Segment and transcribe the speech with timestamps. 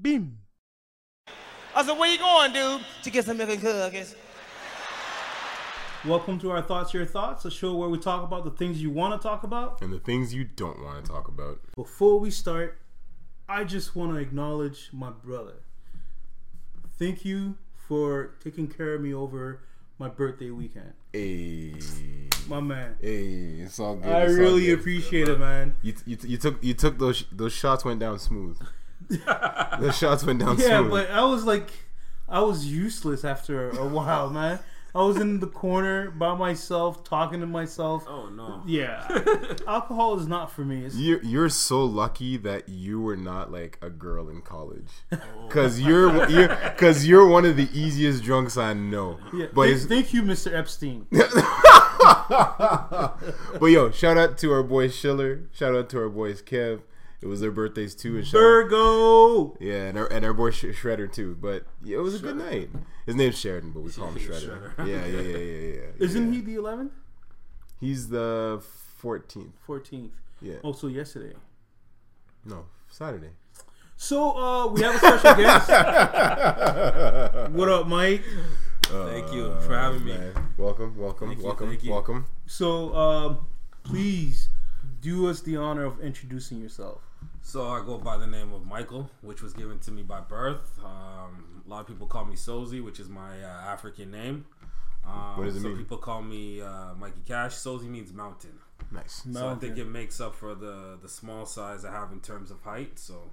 [0.00, 0.38] Bim.
[1.74, 2.84] I said, where you going, dude?
[3.02, 4.14] To get some milk and cookies.
[6.06, 8.90] Welcome to our Thoughts Your Thoughts, a show where we talk about the things you
[8.90, 9.80] want to talk about.
[9.82, 11.60] And the things you don't want to talk about.
[11.74, 12.78] Before we start,
[13.48, 15.62] I just want to acknowledge my brother.
[16.98, 19.62] Thank you for taking care of me over
[19.98, 20.92] my birthday weekend.
[21.12, 21.74] Hey,
[22.48, 22.96] My man.
[23.00, 24.12] hey, it's all good.
[24.12, 24.78] I it's really good.
[24.78, 25.74] appreciate it, man.
[25.82, 28.58] You, you, you took you took those those shots went down smooth.
[29.80, 30.90] those shots went down Yeah, smooth.
[30.90, 31.70] but I was like,
[32.28, 34.58] I was useless after a while, man.
[34.94, 38.04] I was in the corner by myself, talking to myself.
[38.08, 38.62] Oh no.
[38.66, 39.06] Yeah,
[39.68, 40.86] alcohol is not for me.
[40.86, 45.18] It's, You're you're so lucky that you were not like a girl in college, Oh.
[45.46, 49.18] because you're you're because you're one of the easiest drunks I know.
[49.32, 49.46] yeah.
[49.54, 50.52] But thank, thank you, Mr.
[50.54, 51.06] Epstein.
[53.60, 55.42] but yo, shout out to our boy Schiller.
[55.52, 56.80] Shout out to our boys Kev.
[57.20, 58.22] It was their birthdays too.
[58.22, 59.56] Virgo.
[59.60, 61.36] Yeah, and our, and our boy Sh- Shredder too.
[61.40, 62.70] But yeah, it was a good night.
[63.06, 64.74] His name's Sheridan, but we call him Shredder.
[64.76, 64.86] Shredder.
[64.86, 66.04] Yeah, yeah, yeah, yeah, yeah.
[66.04, 66.40] Isn't yeah.
[66.40, 66.90] he the 11th?
[67.80, 68.62] He's the
[69.02, 69.50] 14th.
[69.66, 70.10] 14th.
[70.40, 70.54] Yeah.
[70.62, 71.34] Oh, so yesterday.
[72.44, 73.30] No, Saturday.
[73.96, 75.68] So uh, we have a special guest.
[77.52, 78.22] What up, Mike?
[78.82, 80.14] Thank you for having me.
[80.56, 81.90] Welcome, welcome, Thank you, welcome, you.
[81.90, 82.26] welcome.
[82.46, 83.46] So um,
[83.82, 84.50] please
[85.00, 87.07] do us the honor of introducing yourself.
[87.48, 90.78] So I go by the name of Michael, which was given to me by birth.
[90.84, 94.44] Um, a lot of people call me Sozi, which is my uh, African name.
[95.06, 95.78] Um, What does it some mean?
[95.82, 97.54] people call me uh, Mikey Cash.
[97.54, 98.52] Sozi means mountain.
[98.92, 99.22] Nice.
[99.32, 102.50] So I think it makes up for the the small size I have in terms
[102.50, 102.98] of height.
[102.98, 103.30] So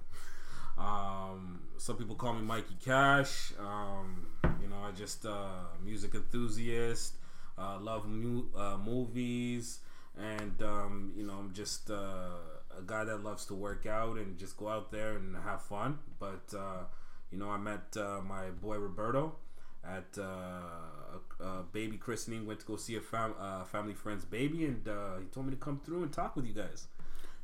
[0.78, 3.52] um, some people call me Mikey Cash.
[3.60, 4.26] Um,
[4.62, 7.16] you know, I just uh, music enthusiast.
[7.58, 9.80] Uh, love mu- uh, movies,
[10.18, 12.38] and um, you know, I'm just uh,
[12.78, 15.98] a guy that loves to work out and just go out there and have fun.
[16.18, 16.84] But uh,
[17.30, 19.36] you know, I met uh, my boy Roberto
[19.84, 20.22] at uh,
[21.40, 22.46] a, a baby christening.
[22.46, 25.52] Went to go see a fam- uh, family friend's baby, and uh, he told me
[25.52, 26.86] to come through and talk with you guys.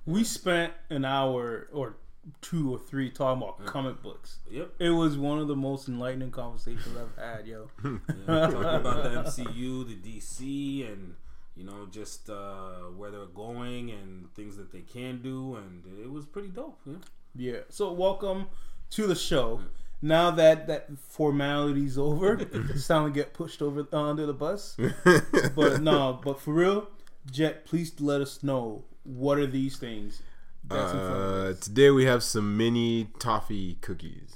[0.04, 1.96] We spent an hour or
[2.40, 4.38] two or three talking about comic books.
[4.50, 4.74] Yep.
[4.78, 7.68] It was one of the most enlightening conversations I've had, yo.
[7.84, 11.14] Yeah, talking about the MCU, the DC, and
[11.56, 16.10] you know just uh, where they're going and things that they can do, and it
[16.10, 16.78] was pretty dope.
[16.86, 16.94] Yeah.
[17.34, 17.58] Yeah.
[17.68, 18.46] So welcome
[18.90, 19.60] to the show.
[20.04, 24.76] Now that that formality's over, it's time to get pushed over uh, under the bus.
[25.54, 26.88] But no, but for real,
[27.30, 30.22] Jet, please let us know what are these things.
[30.64, 34.34] That's in front of Uh, today we have some mini toffee cookies.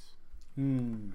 [0.54, 1.10] Hmm.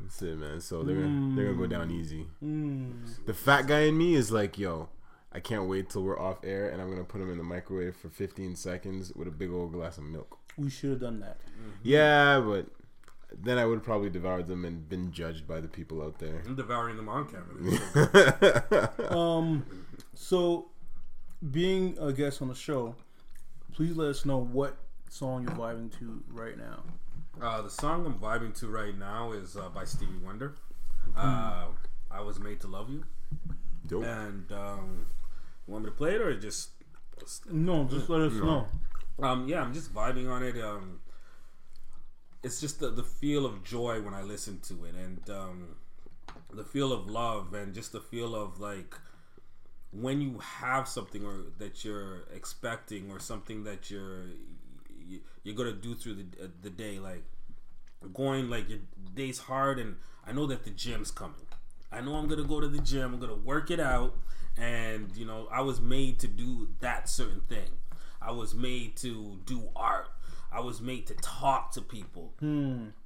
[0.00, 0.60] That's it, man.
[0.60, 2.26] So they're gonna, they're gonna go down easy.
[2.40, 2.92] Hmm.
[3.26, 4.88] The fat guy in me is like, yo,
[5.34, 7.96] I can't wait till we're off air, and I'm gonna put them in the microwave
[7.96, 10.38] for 15 seconds with a big old glass of milk.
[10.56, 11.38] We should have done that.
[11.82, 12.66] Yeah, but
[13.42, 16.42] then I would have probably devoured them and been judged by the people out there.
[16.46, 18.90] I'm devouring them on camera.
[19.10, 19.66] Um,
[20.14, 20.66] so
[21.50, 22.94] being a guest on the show,
[23.72, 24.76] please let us know what
[25.10, 26.82] song you're vibing to right now.
[27.42, 30.54] Uh, the song I'm vibing to right now is uh, by Stevie Wonder.
[31.16, 31.66] Uh,
[32.10, 33.02] I was made to love you,
[33.88, 34.04] Dope.
[34.04, 35.23] and um, you
[35.66, 36.70] want me to play it or just?
[37.50, 38.66] No, just let us know.
[39.22, 40.60] Um, yeah, I'm just vibing on it.
[40.62, 41.00] Um,
[42.42, 45.76] it's just the, the feel of joy when I listen to it, and um,
[46.52, 48.94] the feel of love, and just the feel of like
[49.92, 54.26] when you have something or that you're expecting, or something that you're
[55.06, 57.24] you, you're gonna do through the uh, the day, like
[58.12, 58.80] going like your
[59.14, 61.46] day's hard, and I know that the gym's coming.
[61.94, 63.14] I know I'm gonna go to the gym.
[63.14, 64.14] I'm gonna work it out,
[64.56, 67.70] and you know I was made to do that certain thing.
[68.20, 70.08] I was made to do art.
[70.52, 72.32] I was made to talk to people,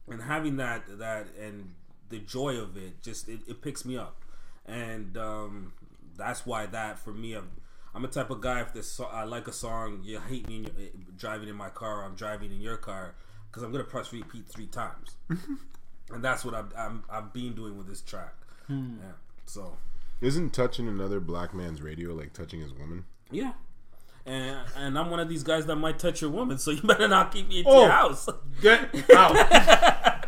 [0.09, 1.75] and having that that and
[2.09, 4.23] the joy of it just it, it picks me up,
[4.67, 5.73] and um,
[6.17, 7.51] that's why that for me I'm,
[7.95, 10.63] I'm a type of guy if this I like a song you hate me in
[10.65, 10.73] your,
[11.17, 13.15] driving in my car or I'm driving in your car
[13.51, 15.17] because I'm gonna press repeat three times,
[16.11, 18.35] and that's what I'm, I'm I've been doing with this track.
[18.69, 18.97] Hmm.
[19.01, 19.13] Yeah,
[19.47, 19.77] so
[20.21, 23.05] Isn't touching another black man's radio like touching his woman?
[23.31, 23.53] yeah.
[24.27, 27.09] And, and I'm one of these guys that might touch your woman, so you better
[27.09, 27.81] not keep me in Oh.
[27.85, 28.29] your house.
[28.61, 29.35] Get out.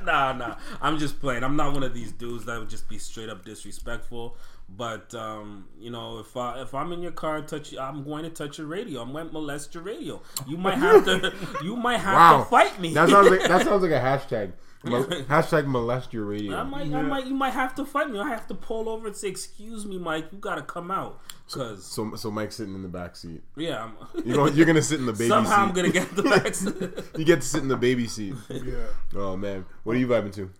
[0.06, 0.56] nah, nah.
[0.80, 1.44] I'm just playing.
[1.44, 4.38] I'm not one of these dudes that would just be straight up disrespectful.
[4.76, 8.04] But um, you know, if I if I'm in your car and touch you, I'm
[8.04, 9.02] going to touch your radio.
[9.02, 10.22] I'm going to molest your radio.
[10.46, 11.32] You might have to.
[11.64, 12.38] You might have Wow.
[12.44, 12.94] to fight me.
[12.94, 14.52] That sounds like that sounds like a hashtag.
[14.82, 16.56] Mol- hashtag molest your radio.
[16.56, 18.18] I might, I might, you might have to fight me.
[18.18, 21.20] I have to pull over and say, "Excuse me, Mike, you gotta come out."
[21.50, 23.42] Cause So so Mike's sitting in the back seat.
[23.56, 23.92] yeah, I'm,
[24.24, 25.60] You know you're gonna sit in the baby somehow seat.
[25.68, 27.18] I'm gonna get the back.
[27.18, 28.34] You get to sit in the baby seat.
[28.48, 28.86] Yeah.
[29.16, 30.50] Oh man, what are you vibing to?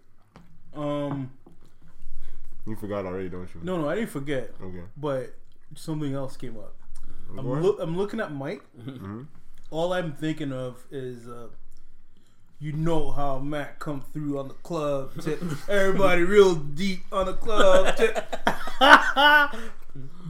[0.78, 1.30] Um.
[2.66, 3.60] You forgot already, don't you?
[3.62, 4.82] No, no, I didn't forget, Okay.
[4.96, 5.34] but
[5.74, 6.74] something else came up.
[7.30, 7.64] I'm, Go ahead.
[7.64, 8.62] loo- I'm looking at Mike.
[9.70, 11.46] All I'm thinking of is, uh,
[12.58, 15.40] you know how Matt come through on the club tip.
[15.68, 18.18] Everybody real deep on the club tip.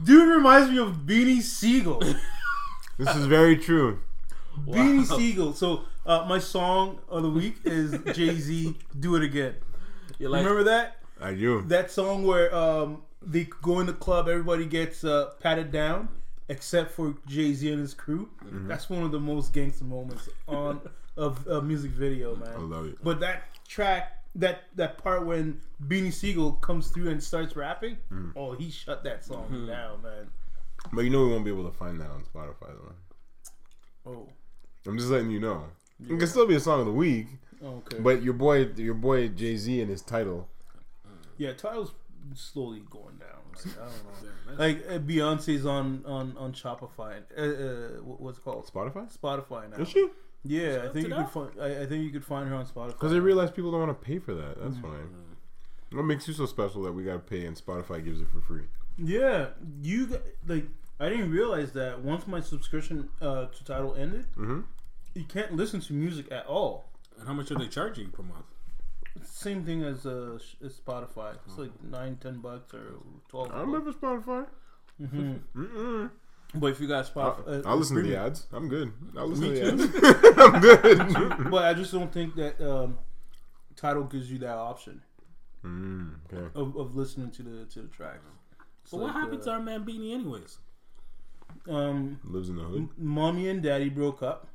[0.03, 2.01] Dude reminds me of Beanie Sigel.
[2.97, 3.97] This is very true.
[4.67, 5.53] Beanie Sigel.
[5.53, 8.77] So uh, my song of the week is Jay Z.
[8.99, 9.55] Do it again.
[10.19, 10.97] You're like, Remember that?
[11.21, 11.61] I do.
[11.67, 16.09] that song where um they go in the club, everybody gets uh, patted down
[16.49, 18.29] except for Jay Z and his crew.
[18.43, 18.67] Mm-hmm.
[18.67, 20.81] That's one of the most gangster moments on
[21.17, 22.49] of a music video, man.
[22.55, 22.97] I love it.
[23.03, 28.33] But that track, that that part when Beanie Sigel comes through and starts rapping, Mm.
[28.35, 29.67] oh, he shut that song Mm-hmm.
[29.67, 30.27] down, man.
[30.91, 34.11] But you know we won't be able to find that on Spotify though.
[34.11, 34.27] Oh,
[34.87, 35.65] I'm just letting you know.
[36.03, 37.27] It can still be a song of the week,
[37.63, 37.99] okay.
[37.99, 40.49] but your boy, your boy Jay Z and his Tidal.
[41.41, 41.91] Yeah, Tidal's
[42.35, 43.39] slowly going down.
[43.55, 44.57] Like, I don't know.
[44.63, 47.13] Like uh, Beyonce's on on on Shopify.
[47.37, 48.65] Uh, uh, what's it called?
[48.71, 49.05] Spotify?
[49.17, 49.77] Spotify now.
[49.83, 50.07] Is she?
[50.43, 51.31] Yeah, I think you that?
[51.31, 51.51] could find.
[51.61, 52.87] I, I think you could find her on Spotify.
[52.97, 54.61] Because they realize people don't want to pay for that.
[54.61, 54.97] That's why.
[55.93, 58.65] What makes you so special that we gotta pay and Spotify gives it for free?
[58.97, 59.47] Yeah,
[59.81, 60.65] you got, like.
[60.99, 64.65] I didn't realize that once my subscription uh, to Tidal ended, Mhm.
[65.15, 66.85] you can't listen to music at all.
[67.17, 68.45] and how much are they charging per month?
[69.15, 71.35] It's the same thing as uh, as Spotify.
[71.45, 72.93] It's like nine, ten bucks or
[73.27, 73.51] twelve.
[73.53, 74.45] I remember Spotify.
[74.97, 76.11] hmm Mm-mm.
[76.53, 78.47] But if you got I'll, Spotify, uh, I'll listen to the ads.
[78.51, 78.91] I'm good.
[79.17, 80.37] I'll listen Me to the ads.
[80.37, 81.49] I'm good.
[81.51, 82.97] But I just don't think that um,
[83.75, 85.01] Tidal gives you that option
[85.65, 86.47] mm, okay.
[86.55, 88.19] of, of listening to the to the tracks.
[88.85, 90.57] So what happened to our man Beanie, anyways?
[91.69, 92.89] Um, Lives in the hood.
[92.97, 94.47] mommy and daddy broke up,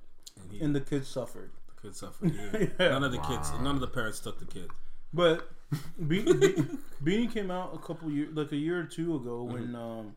[0.43, 1.51] And he, and the kids suffered.
[1.87, 2.35] The kids suffered.
[2.35, 2.67] Yeah.
[2.81, 2.89] Yeah.
[2.91, 4.71] None of the kids, none of the parents took the kid.
[5.13, 5.49] But
[6.09, 6.65] Be- Be-
[7.05, 10.15] Beanie came out a couple years, like a year or two ago, when um,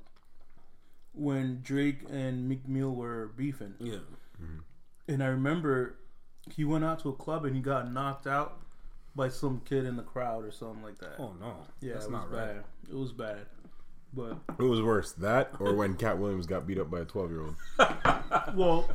[1.13, 3.97] when Drake and Meek Mill were beefing, Yeah,
[5.07, 5.95] and I remember
[6.51, 8.59] he went out to a club and he got knocked out
[9.15, 11.15] by some kid in the crowd or something like that.
[11.19, 12.55] Oh no, yeah, that's it was not bad.
[12.57, 12.65] right.
[12.89, 13.45] It was bad,
[14.13, 17.31] but It was worse that or when Katt Williams got beat up by a 12
[17.31, 17.55] year old.
[18.55, 18.89] well,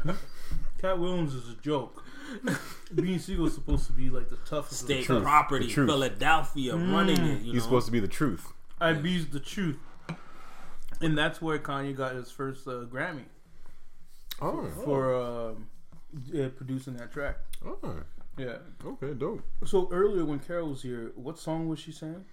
[0.81, 2.03] Katt Williams is a joke.
[2.95, 4.83] Beanie Sigel's supposed to be like the toughest.
[4.83, 5.23] of the State truth.
[5.23, 5.89] property, The truth.
[5.91, 7.41] Philadelphia, running it.
[7.41, 7.53] You know?
[7.55, 8.53] He's supposed to be the truth.
[8.81, 9.79] I be's the truth,
[11.01, 13.25] and that's where Kanye got his first uh, Grammy
[14.43, 15.69] Oh, for um,
[16.33, 17.37] yeah, producing that track.
[17.65, 18.01] oh,
[18.37, 18.57] Yeah.
[18.85, 19.43] okay, dope.
[19.65, 22.25] So earlier when Carol was here, what song was she saying?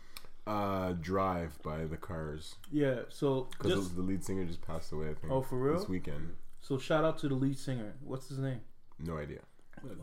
[0.47, 3.01] Uh, Drive by the Cars Yeah.
[3.09, 5.11] So because just the lead singer just passed away.
[5.11, 5.31] I think.
[5.31, 5.77] Oh, for real?
[5.77, 6.33] This weekend.
[6.59, 7.93] so shout out to the lead singer.
[8.03, 8.61] What's his name?
[8.99, 9.39] No idea.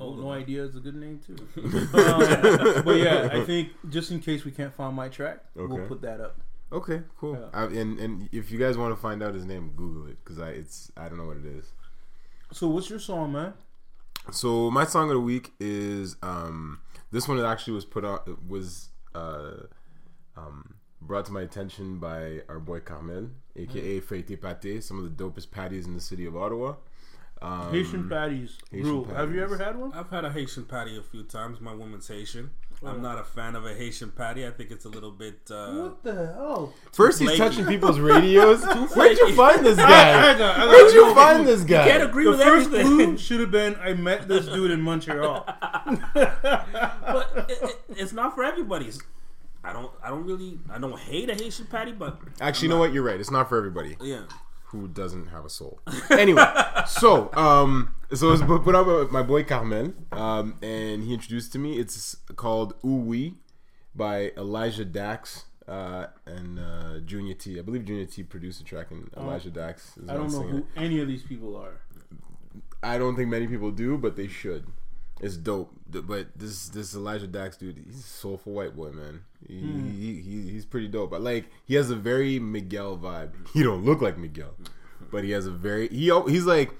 [0.00, 1.36] Oh, no idea is a good name too.
[1.62, 6.02] um, but yeah, I think just in case we can't find my track, we'll put
[6.02, 6.40] that up.
[6.70, 7.34] Okay, cool.
[7.34, 7.60] Yeah.
[7.60, 10.38] I, and and if you guys want to find out his name, Google it because
[10.38, 11.72] I it's I don't know what it is.
[12.52, 13.54] So what's your song, man?
[14.30, 16.80] So my song of the week is um
[17.10, 19.62] this one actually was put on was uh
[20.36, 25.24] um brought to my attention by our boy Carmel, aka Fete Pate, some of the
[25.24, 26.74] dopest patties in the city of Ottawa.
[27.40, 29.04] Um, Haitian patties Haitian rule.
[29.14, 29.92] Have you ever had one?
[29.92, 31.60] I've had a Haitian patty a few times.
[31.60, 32.50] My woman's Haitian.
[32.84, 34.46] I'm not a fan of a Haitian patty.
[34.46, 35.40] I think it's a little bit.
[35.50, 36.72] Uh, What the hell?
[36.92, 38.62] First, he's touching people's radios.
[38.94, 40.38] Where'd you find this I guy?
[40.38, 41.88] got- I got- Where'd you find this guy?
[41.88, 42.96] can't agree The with first everything.
[42.96, 45.44] clue should have been I met this dude in Montreal.
[46.14, 48.86] but it, it, it's not for everybody.
[48.88, 49.02] It's-
[49.64, 49.90] I don't.
[50.02, 50.58] I don't really.
[50.70, 52.92] I don't hate a Haitian patty, but Actually, you know what?
[52.92, 53.18] You're right.
[53.18, 53.96] It's not for everybody.
[54.00, 54.22] yeah.
[54.70, 55.80] Who doesn't have a soul.
[56.10, 56.44] Anyway,
[56.86, 61.52] so um, so it was put out by my boy Carmel, um, and he introduced
[61.52, 61.78] to me.
[61.78, 63.32] It's called Ooh
[63.94, 67.58] by Elijah Dax uh, and uh, Junior T.
[67.58, 70.58] I believe Junior T produced the track, and Elijah Dax is I don't know who
[70.58, 70.64] it.
[70.76, 71.80] any of these people are.
[72.82, 74.66] I don't think many people do, but they should.
[75.20, 75.72] It's dope.
[75.88, 79.22] But this this Elijah Dax dude, he's a soulful white boy, man.
[79.46, 79.90] He, hmm.
[79.90, 81.10] he, he he's pretty dope.
[81.10, 83.32] But like he has a very Miguel vibe.
[83.52, 84.54] He don't look like Miguel,
[85.10, 86.72] but he has a very he he's like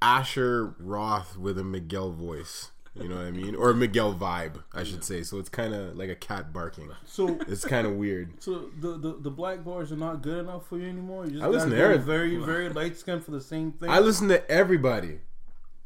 [0.00, 2.70] Asher Roth with a Miguel voice.
[2.94, 3.54] You know what I mean?
[3.54, 5.22] Or a Miguel vibe, I should say.
[5.22, 6.90] So it's kind of like a cat barking.
[7.06, 8.42] So, It's kind of weird.
[8.42, 11.24] so the, the the black bars are not good enough for you anymore.
[11.26, 12.06] You just I listen to everything.
[12.06, 13.88] very very light skin for the same thing.
[13.88, 15.20] I listen to everybody.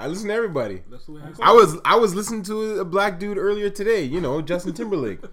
[0.03, 0.83] I listen to everybody.
[0.91, 4.03] That's the way I I was I was listening to a black dude earlier today.
[4.03, 5.21] You know, Justin Timberlake.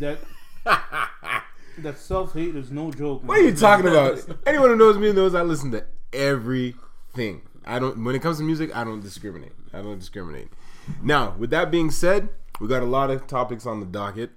[0.00, 0.18] That
[1.78, 3.22] that self hate is no joke.
[3.24, 4.18] What are you talking about?
[4.46, 7.42] Anyone who knows me knows I listen to everything.
[7.66, 8.02] I don't.
[8.02, 9.52] When it comes to music, I don't discriminate.
[9.74, 10.48] I don't discriminate.
[11.02, 14.30] Now, with that being said, we got a lot of topics on the docket.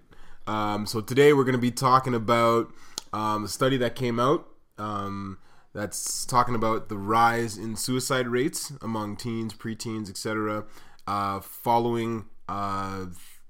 [0.47, 2.73] Um, so today we're going to be talking about
[3.13, 4.45] um, a study that came out
[4.77, 5.37] um,
[5.73, 10.65] that's talking about the rise in suicide rates among teens, preteens, etc.
[11.07, 13.05] Uh, following uh,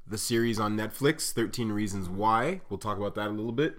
[0.07, 2.61] the series on Netflix, 13 Reasons Why.
[2.69, 3.77] We'll talk about that a little bit.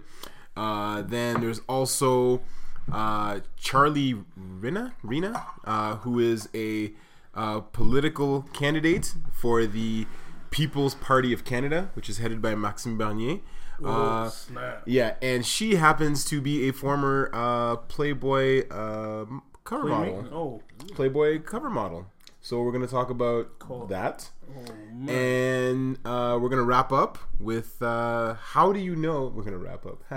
[0.55, 2.41] Uh, then there's also
[2.91, 6.93] uh, Charlie Riina, Riina uh, who is a
[7.33, 10.05] uh, political candidate for the
[10.51, 13.39] People's Party of Canada, which is headed by Maxime Bernier.
[13.83, 14.83] Uh, snap.
[14.85, 19.25] yeah, and she happens to be a former uh, Playboy uh,
[19.63, 20.27] cover model.
[20.31, 20.61] Oh,
[20.93, 22.07] Playboy cover model.
[22.41, 23.87] So we're gonna talk about Cool.
[23.87, 29.33] that, oh and uh, we're gonna wrap up with uh, how do you know?
[29.35, 30.03] We're gonna wrap up.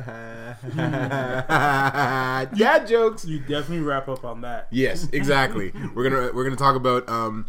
[2.54, 3.24] Dad jokes.
[3.24, 4.68] You definitely wrap up on that.
[4.70, 5.72] Yes, exactly.
[5.94, 7.46] we're gonna we're gonna talk about um,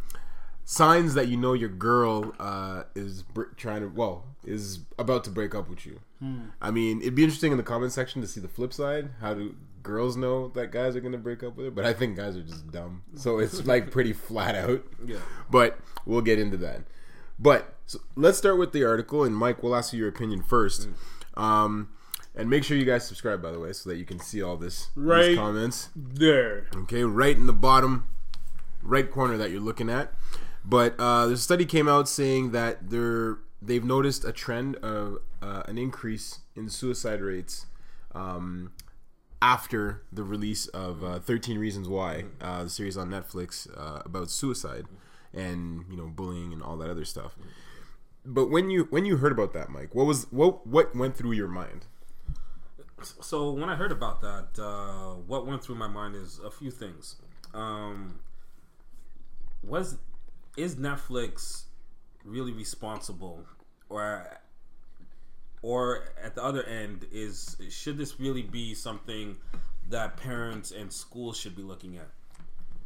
[0.72, 5.32] signs that you know your girl uh, is br- trying to well is about to
[5.32, 6.00] break up with you.
[6.62, 9.10] I mean, it'd be interesting in the comment section to see the flip side.
[9.20, 11.72] How do girls know that guys are gonna break up with her?
[11.72, 14.84] But I think guys are just dumb, so it's like pretty flat out.
[15.04, 15.18] Yeah.
[15.50, 16.82] But we'll get into that.
[17.40, 20.88] But so let's start with the article, and Mike, we'll ask you your opinion first.
[21.36, 21.90] Um,
[22.36, 24.56] and make sure you guys subscribe, by the way, so that you can see all
[24.58, 25.30] this Right.
[25.30, 25.90] these comments.
[25.96, 26.68] There.
[26.76, 28.08] Okay, right in the bottom
[28.84, 30.14] right corner that you're looking at.
[30.70, 35.18] But uh, there's a study came out saying that they're they've noticed a trend of
[35.42, 37.66] uh, an increase in suicide rates
[38.14, 38.72] um,
[39.42, 44.30] after the release of uh, 13 Reasons Why, uh, the series on Netflix uh, about
[44.30, 44.86] suicide
[45.34, 47.36] and you know bullying and all that other stuff.
[48.24, 51.32] But when you when you heard about that, Mike, what was what what went through
[51.32, 51.88] your mind?
[53.02, 56.70] So when I heard about that, uh, what went through my mind is a few
[56.70, 57.16] things.
[57.56, 58.20] Um,
[59.64, 59.98] was
[60.58, 61.64] is Netflix
[62.26, 63.46] really responsible,
[63.90, 64.40] or
[65.62, 69.38] or at the other end is should this really be something
[69.90, 72.10] that parents and schools should be looking at?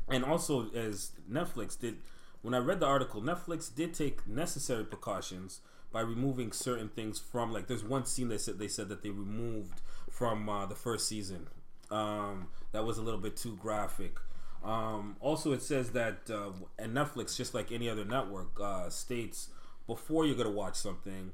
[0.09, 1.97] And also, as Netflix did,
[2.41, 7.53] when I read the article, Netflix did take necessary precautions by removing certain things from
[7.53, 7.67] like.
[7.67, 11.47] There's one scene they said they said that they removed from uh, the first season.
[11.91, 14.17] Um, that was a little bit too graphic.
[14.63, 19.49] Um, also, it says that uh, and Netflix, just like any other network, uh, states
[19.87, 21.31] before you're gonna watch something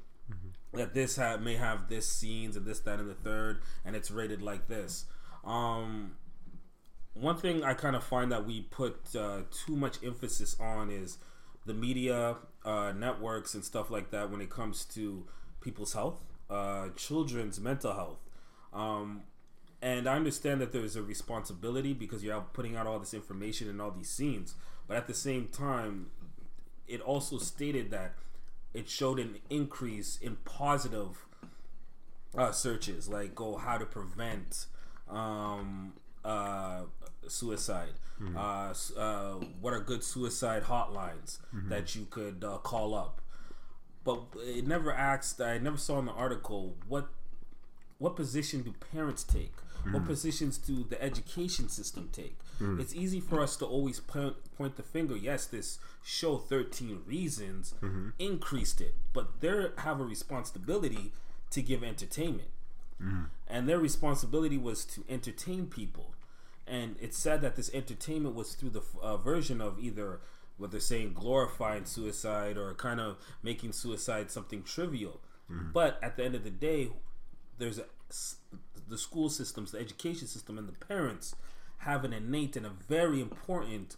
[0.72, 4.10] that this ha- may have this scenes and this, that, and the third, and it's
[4.10, 5.06] rated like this.
[5.44, 6.12] Um,
[7.14, 11.18] one thing I kind of find that we put uh, too much emphasis on is
[11.66, 15.26] the media uh, networks and stuff like that when it comes to
[15.60, 18.18] people's health, uh, children's mental health.
[18.72, 19.22] Um,
[19.82, 23.68] and I understand that there's a responsibility because you're out putting out all this information
[23.68, 24.54] and all these scenes,
[24.86, 26.06] but at the same time,
[26.86, 28.14] it also stated that
[28.74, 31.24] it showed an increase in positive
[32.36, 34.66] uh, searches, like go how to prevent
[35.08, 35.94] um,
[36.24, 36.82] uh,
[37.26, 37.94] suicide.
[38.36, 43.20] Uh, s- uh, what are good suicide hotlines that you could uh, call up?
[44.04, 45.40] But it never asked.
[45.40, 47.08] I never saw in the article what
[48.00, 49.52] what position do parents take?
[49.84, 50.06] What mm.
[50.06, 52.36] positions do the education system take?
[52.60, 52.80] Mm.
[52.80, 55.16] It's easy for us to always point, point the finger.
[55.16, 58.10] Yes, this show 13 Reasons mm-hmm.
[58.18, 61.12] increased it, but they have a responsibility
[61.50, 62.50] to give entertainment.
[63.02, 63.26] Mm.
[63.48, 66.14] And their responsibility was to entertain people.
[66.66, 70.20] And it's said that this entertainment was through the uh, version of either
[70.58, 75.20] what they're saying glorifying suicide or kind of making suicide something trivial.
[75.50, 75.72] Mm-hmm.
[75.72, 76.90] But at the end of the day,
[77.60, 77.84] there's a,
[78.88, 81.36] the school systems, the education system, and the parents
[81.78, 83.96] have an innate and a very important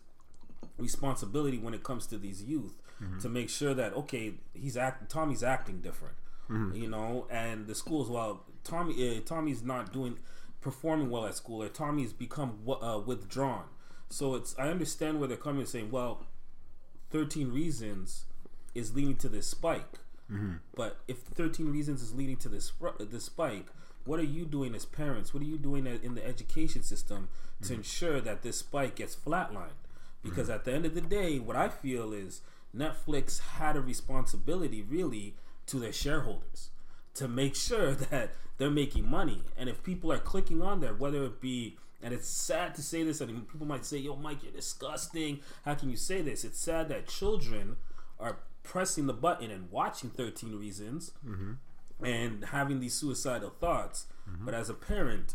[0.78, 2.74] responsibility when it comes to these youth
[3.20, 6.14] to make sure that okay, he's act Tommy's acting different,
[6.76, 10.18] you know, and the schools well, Tommy uh, Tommy's not doing
[10.60, 13.64] performing well at school, or Tommy's become uh, withdrawn.
[14.08, 16.26] So it's I understand where they're coming and saying, well,
[17.10, 18.26] thirteen reasons
[18.74, 19.98] is leading to this spike.
[20.32, 20.52] Mm-hmm.
[20.74, 23.66] But if 13 reasons is leading to this uh, this spike,
[24.04, 25.34] what are you doing as parents?
[25.34, 27.28] What are you doing in the education system
[27.60, 27.74] to mm-hmm.
[27.74, 29.82] ensure that this spike gets flatlined?
[30.22, 30.54] Because mm-hmm.
[30.54, 32.40] at the end of the day, what I feel is
[32.76, 35.34] Netflix had a responsibility really
[35.66, 36.70] to their shareholders
[37.14, 39.42] to make sure that they're making money.
[39.56, 43.04] And if people are clicking on there, whether it be And it's sad to say
[43.04, 45.38] this, and people might say, "Yo, Mike, you're disgusting.
[45.64, 47.76] How can you say this?" It's sad that children
[48.18, 52.04] are pressing the button and watching Thirteen Reasons mm-hmm.
[52.04, 54.06] and having these suicidal thoughts.
[54.28, 54.44] Mm-hmm.
[54.44, 55.34] But as a parent,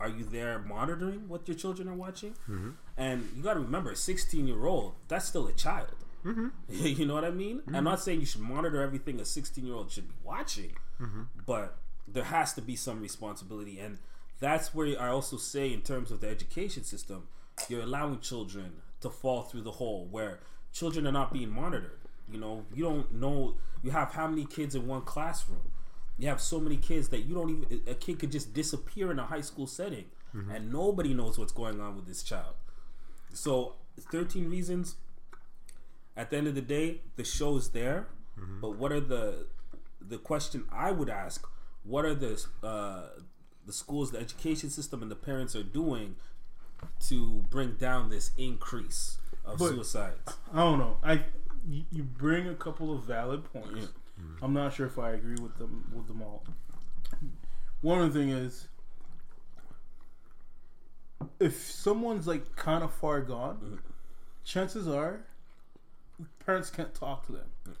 [0.00, 2.32] are you there monitoring what your children are watching?
[2.48, 2.70] Mm-hmm.
[2.96, 5.94] And you got to remember, a 16 year old, that's still a child.
[6.68, 7.62] you know what I mean?
[7.72, 10.72] I'm not saying you should monitor everything a 16 year old should be watching,
[11.46, 13.78] but there has to be some responsibility.
[13.78, 13.98] And
[14.40, 17.28] that's where I also say, in terms of the education system,
[17.68, 20.40] you're allowing children to fall through the hole where
[20.72, 21.98] children are not being monitored.
[22.32, 25.60] You know, you don't know, you have how many kids in one classroom.
[26.18, 29.18] You have so many kids that you don't even, a kid could just disappear in
[29.18, 30.06] a high school setting
[30.50, 32.54] and nobody knows what's going on with this child.
[33.34, 34.96] So, 13 Reasons,
[36.16, 38.08] at the end of the day, the show is there,
[38.62, 39.46] but what are the,
[40.00, 41.46] the question I would ask,
[41.84, 43.08] what are the, uh,
[43.66, 46.16] the schools, the education system, and the parents are doing
[47.08, 50.38] to bring down this increase of But- suicides?
[50.52, 50.96] I don't know.
[51.02, 51.24] I
[51.68, 53.88] you, you bring a couple of valid points.
[54.20, 54.44] Mm-hmm.
[54.44, 56.42] I'm not sure if I agree with them with them all.
[57.80, 58.68] One of the thing is,
[61.40, 63.76] if someone's like kind of far gone, mm-hmm.
[64.44, 65.20] chances are
[66.44, 67.46] parents can't talk to them.
[67.64, 67.72] Mm-hmm.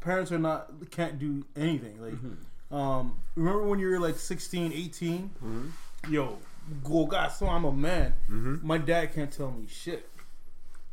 [0.00, 2.00] Parents are not can't do anything.
[2.00, 5.30] Like, um, remember when you were like 16, 18?
[6.08, 6.38] Yo,
[6.84, 8.14] go God, so I'm a man.
[8.62, 10.08] My dad can't tell me shit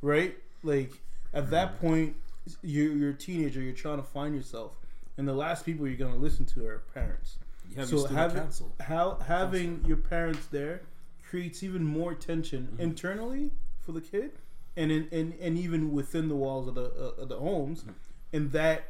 [0.03, 0.37] right?
[0.61, 0.91] Like
[1.33, 2.15] at that point,
[2.61, 3.61] you're, you're a teenager.
[3.61, 4.77] You're trying to find yourself,
[5.17, 7.37] and the last people you're gonna listen to are parents.
[7.69, 8.47] You have so having
[8.81, 10.81] how having your parents there
[11.23, 12.81] creates even more tension Mm-hmm.
[12.81, 14.31] internally for the kid,
[14.77, 17.91] and in, and and even within the walls of the uh, of the homes, Mm-hmm.
[18.33, 18.83] and that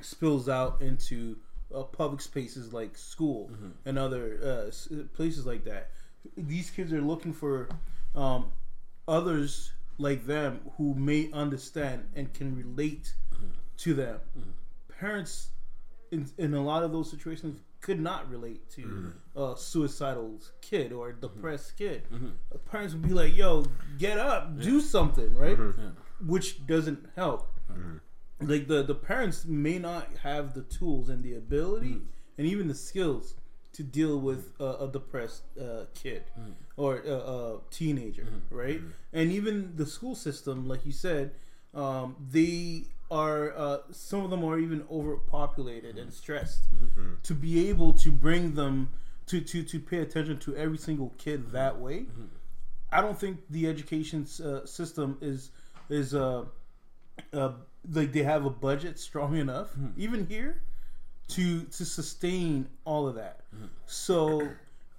[0.00, 1.36] spills out into
[1.74, 3.68] uh, public spaces like school Mm-hmm.
[3.88, 5.90] and other uh, places like that.
[6.36, 7.68] These kids are looking for
[8.14, 8.52] um,
[9.08, 13.14] others like them who may understand and can relate
[13.78, 14.20] to them.
[15.00, 15.48] Parents,
[16.10, 19.40] in, in a lot of those situations, could not relate to mm-hmm.
[19.40, 21.20] a suicidal kid or a mm-hmm.
[21.20, 22.04] depressed kid.
[22.12, 22.28] Mm-hmm.
[22.54, 23.66] Uh, parents would be like, "Yo,
[23.98, 25.58] get up, do something," right?
[26.24, 27.52] Which doesn't help.
[28.40, 31.98] Like the the parents may not have the tools and the ability
[32.38, 33.34] and even the skills
[33.72, 36.24] to deal with a, a depressed uh, kid
[36.76, 38.80] or a, a teenager, right?
[39.12, 41.32] And even the school system, like you said,
[41.74, 46.62] um, they are uh, some of them are even overpopulated and stressed
[47.22, 48.88] to be able to bring them
[49.26, 52.06] to, to to pay attention to every single kid that way.
[52.90, 55.50] I don't think the education uh, system is
[55.88, 56.44] is uh,
[57.32, 57.52] uh,
[57.90, 60.60] like they have a budget strong enough, even here,
[61.28, 63.40] to to sustain all of that.
[63.54, 63.66] Mm-hmm.
[63.86, 64.48] So,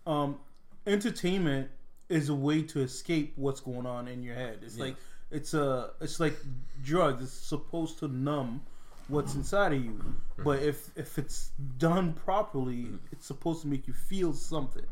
[0.05, 0.39] um,
[0.88, 1.69] entertainment
[2.09, 4.59] is a way to escape what's going on in your head.
[4.62, 4.95] It's like
[5.31, 6.36] it's a it's like
[6.83, 7.23] drugs.
[7.23, 8.62] It's supposed to numb
[9.07, 10.43] what's inside of you, mm-hmm.
[10.43, 12.95] but if if it's done properly, mm-hmm.
[13.12, 14.86] it's supposed to make you feel something.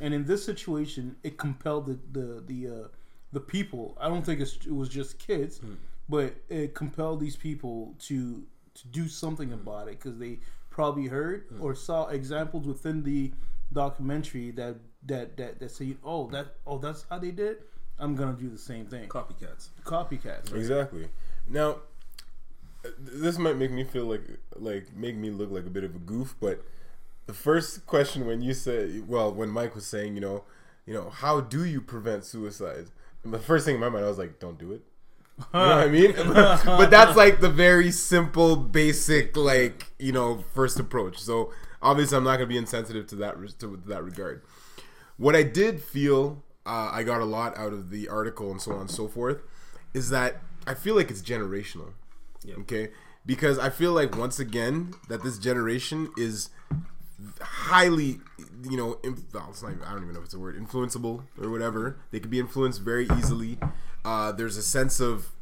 [0.00, 2.88] And in this situation, it compelled the the the uh,
[3.32, 3.96] the people.
[4.00, 5.60] I don't think it's, it was just kids,
[6.08, 8.42] but it compelled these people to
[8.74, 10.38] to do something about it because they
[10.72, 13.32] probably heard or saw examples within the
[13.72, 17.52] documentary that that that that say, oh that oh that's how they did.
[17.52, 17.68] it.
[17.98, 19.08] I'm gonna do the same thing.
[19.08, 19.68] Copycats.
[19.84, 20.50] Copycats.
[20.50, 20.58] right?
[20.58, 21.08] Exactly.
[21.48, 21.78] Now,
[22.84, 24.22] uh, this might make me feel like
[24.56, 26.64] like make me look like a bit of a goof, but
[27.26, 30.44] the first question when you said, well, when Mike was saying, you know,
[30.86, 32.86] you know, how do you prevent suicide?
[33.22, 34.82] And the first thing in my mind, I was like, don't do it.
[35.54, 36.12] You know what I mean?
[36.24, 41.18] but that's like the very simple, basic, like you know, first approach.
[41.18, 44.42] So obviously, I'm not gonna be insensitive to that to that regard.
[45.16, 48.72] What I did feel uh, I got a lot out of the article and so
[48.72, 49.42] on and so forth
[49.94, 51.92] is that I feel like it's generational.
[52.44, 52.56] Yeah.
[52.60, 52.90] Okay,
[53.26, 56.50] because I feel like once again that this generation is
[57.40, 58.20] highly,
[58.68, 60.56] you know, inf- well, it's not even, I don't even know if it's a word,
[60.56, 61.98] influenceable or whatever.
[62.10, 63.58] They could be influenced very easily.
[64.04, 65.32] Uh, there's a sense of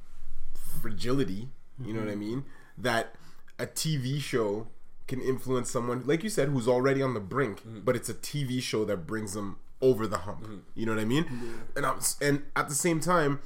[0.81, 1.49] fragility.
[1.83, 2.21] You know what I mm-hmm.
[2.21, 2.45] mean?
[2.77, 3.15] That
[3.59, 4.69] a TV show
[5.07, 7.81] can influence someone, like you said, who's already on the brink, mm-hmm.
[7.81, 10.45] but it's a TV show that brings them over the hump.
[10.45, 10.59] Mm-hmm.
[10.75, 11.27] You know what I mean?
[11.75, 13.41] And I'm, and at the same time,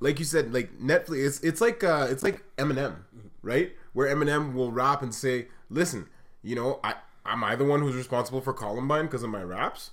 [0.00, 2.96] like you said, like Netflix, it's, it's like uh, it's like Eminem,
[3.42, 3.72] right?
[3.92, 6.08] Where Eminem will rap and say, "Listen,
[6.42, 6.94] you know, I
[7.26, 9.90] am I the one who's responsible for Columbine because of my raps?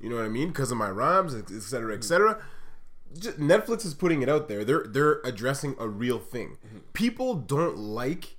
[0.00, 0.48] You know what I mean?
[0.48, 2.42] Because of my rhymes, et et cetera, et cetera."
[3.20, 4.64] Netflix is putting it out there.
[4.64, 6.58] They're they're addressing a real thing.
[6.66, 6.78] Mm-hmm.
[6.92, 8.36] People don't like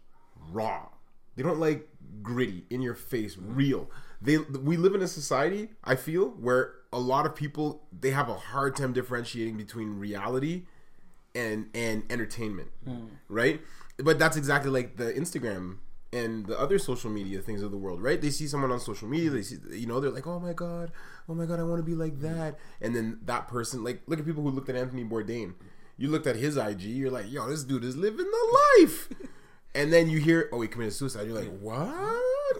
[0.52, 0.90] raw.
[1.36, 1.88] They don't like
[2.22, 3.56] gritty, in your face, mm-hmm.
[3.56, 3.92] real.
[4.22, 8.30] they we live in a society I feel where a lot of people they have
[8.30, 10.63] a hard time differentiating between reality
[11.36, 13.10] and and entertainment, mm.
[13.30, 13.62] right?
[13.98, 15.78] But that's exactly like the Instagram
[16.13, 18.22] and the other social media things of the world, right?
[18.22, 20.91] They see someone on social media, they see you know they're like, oh my god,
[21.28, 24.20] oh my god, I want to be like that, and then that person like look
[24.20, 25.54] at people who looked at Anthony Bourdain.
[26.00, 29.10] You looked at his IG, you're like, yo, this dude is living the life.
[29.76, 31.28] And then you hear, oh, he committed suicide.
[31.28, 31.78] You're like, what?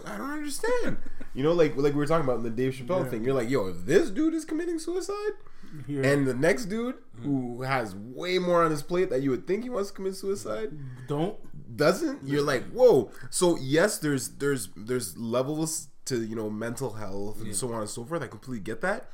[0.06, 0.98] I don't understand.
[1.34, 3.24] You know, like like we were talking about in the Dave Chappelle thing.
[3.24, 5.32] You're like, yo, if this dude is committing suicide,
[5.86, 7.64] Here, and the next dude who mm-hmm.
[7.64, 10.70] has way more on his plate that you would think he wants to commit suicide
[11.06, 11.36] don't
[11.76, 13.10] doesn't, you're like, whoa.
[13.30, 17.90] So yes, there's there's there's levels to you know mental health and so on and
[17.90, 18.22] so forth.
[18.22, 19.10] I completely get that.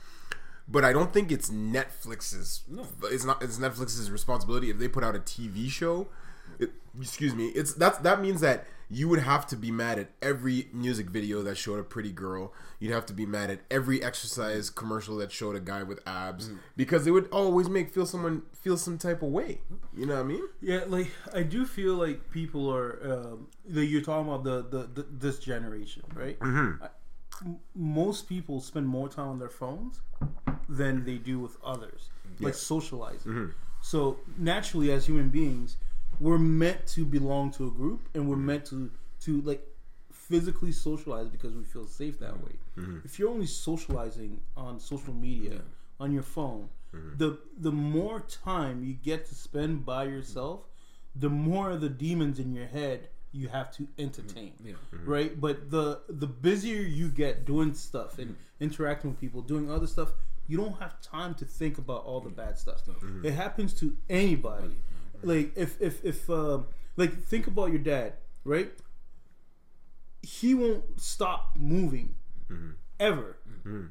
[0.67, 2.63] But I don't think it's Netflix's.
[2.69, 2.87] No.
[3.05, 3.43] It's not.
[3.43, 6.09] It's Netflix's responsibility if they put out a TV show.
[6.59, 7.49] It, excuse me.
[7.49, 11.43] It's that's that means that you would have to be mad at every music video
[11.43, 12.53] that showed a pretty girl.
[12.79, 16.49] You'd have to be mad at every exercise commercial that showed a guy with abs
[16.49, 16.59] mm.
[16.77, 19.61] because it would always make feel someone feel some type of way.
[19.97, 20.49] You know what I mean?
[20.61, 22.99] Yeah, like I do feel like people are.
[23.05, 26.39] Um, that you're talking about the, the, the this generation, right?
[26.39, 26.83] Mm-hmm.
[26.83, 26.89] I-
[27.45, 30.01] m- most people spend more time on their phones
[30.69, 33.33] than they do with others, like socializing.
[33.33, 33.51] Mm-hmm.
[33.81, 35.77] So naturally, as human beings,
[36.21, 39.67] we're meant to belong to a group, and we're meant to to like
[40.13, 42.53] physically socialize because we feel safe that way.
[42.79, 42.99] Mm-hmm.
[43.05, 46.03] If you're only socializing on social media mm-hmm.
[46.03, 47.17] on your phone, mm-hmm.
[47.19, 50.63] the the more time you get to spend by yourself,
[51.15, 54.53] the more of the demons in your head you have to entertain.
[54.65, 54.75] Yeah.
[55.05, 55.39] Right?
[55.39, 60.13] But the the busier you get doing stuff and interacting with people, doing other stuff,
[60.47, 62.83] you don't have time to think about all the bad stuff.
[63.23, 64.77] It happens to anybody.
[65.25, 68.71] Like if if if um like think about your dad, right?
[70.23, 72.15] He won't stop moving
[73.01, 73.37] ever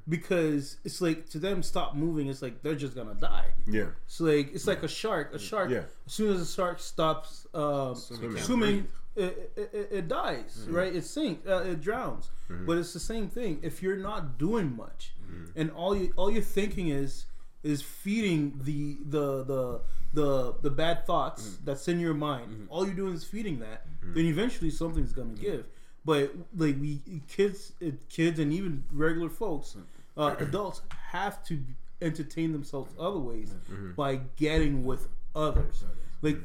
[0.07, 3.47] because it's like to them stop moving it's like they're just gonna die.
[3.67, 3.87] Yeah.
[4.07, 5.33] so like it's like a shark.
[5.33, 5.83] A shark Yeah.
[6.05, 8.37] as soon as a shark stops um, Swimming.
[8.37, 10.95] swimming it, it, it, dies right?
[10.95, 12.29] It sinks uh, it drowns.
[12.49, 13.59] But it's the same thing.
[13.63, 15.13] If you're not doing much
[15.55, 17.25] and all you all you're thinking is
[17.63, 19.81] is feeding the the the
[20.13, 21.65] the, the bad thoughts mm-hmm.
[21.65, 22.51] that's in your mind.
[22.51, 22.65] Mm-hmm.
[22.69, 23.87] All you're doing is feeding that.
[23.87, 24.13] Mm-hmm.
[24.13, 25.67] Then eventually something's gonna give.
[26.05, 29.75] But like we kids uh, kids and even regular folks
[30.17, 31.59] uh, adults have to
[32.01, 33.53] entertain themselves other ways
[33.95, 35.83] by getting with others.
[36.21, 36.37] Like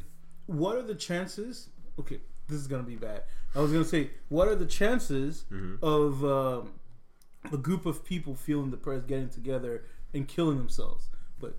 [0.46, 3.24] what are the chances okay this is gonna be bad.
[3.54, 5.44] I was gonna say what are the chances
[5.82, 6.72] of um,
[7.52, 11.08] a group of people feeling depressed getting together and killing themselves
[11.40, 11.54] but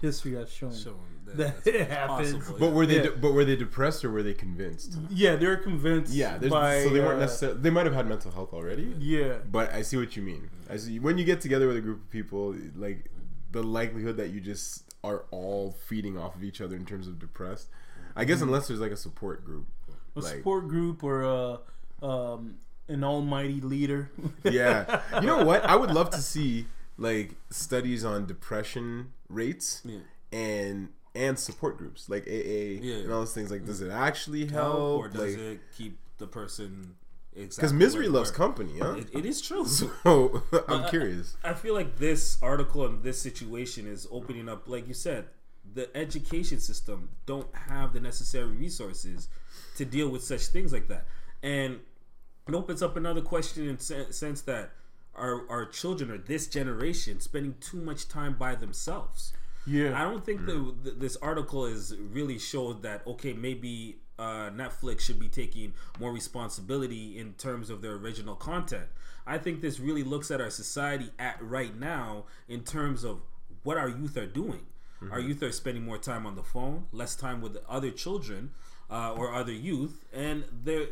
[0.00, 2.58] history has shown Shown that that that's it happens possible.
[2.60, 3.10] But were they Yeah.
[3.20, 4.96] but were they depressed or were they convinced?
[5.10, 7.60] yeah they're convinced Yeah, there's- by, so they weren't uh, necessarily.
[7.60, 8.94] They might have had mental health already.
[8.98, 10.50] yeah But I see what you mean.
[10.70, 13.10] I see when you get together with a group of people, like
[13.50, 17.18] the likelihood that you just are all feeding off of each other in terms of
[17.18, 17.68] depressed.
[18.14, 19.66] I guess unless there's like a support group.
[20.14, 21.58] a Like support group or a
[22.06, 22.56] um,
[22.88, 24.10] an almighty leader
[24.44, 25.64] yeah, you know what?
[25.64, 26.66] I would love to see
[26.98, 29.98] like studies on depression rates Yeah.
[30.32, 32.94] and and support groups like AA Yeah.
[32.96, 33.50] and all those things.
[33.50, 35.00] Like, does it actually help?
[35.00, 36.94] or does like, it keep the person
[37.34, 38.36] because exactly misery loves were?
[38.36, 38.92] company, huh?
[38.94, 39.66] It, it is true.
[39.66, 41.36] So I'm I- curious.
[41.44, 45.26] I feel like this article and this situation is opening up, like you said,
[45.74, 49.28] the education system don't have the necessary resources
[49.76, 51.06] to deal with such things like that,
[51.42, 51.80] and
[52.48, 54.70] it opens up another question in sen- sense that
[55.16, 59.32] our our children or this generation spending too much time by themselves.
[59.66, 64.50] yeah I don't think the, the, this article is really showed that okay maybe uh,
[64.50, 68.86] Netflix should be taking more responsibility in terms of their original content.
[69.26, 73.20] I think this really looks at our society at right now in terms of
[73.62, 74.66] what our youth are doing.
[75.10, 78.50] Our youth are spending more time on the phone, less time with other children
[78.90, 80.86] uh, or other youth, and they're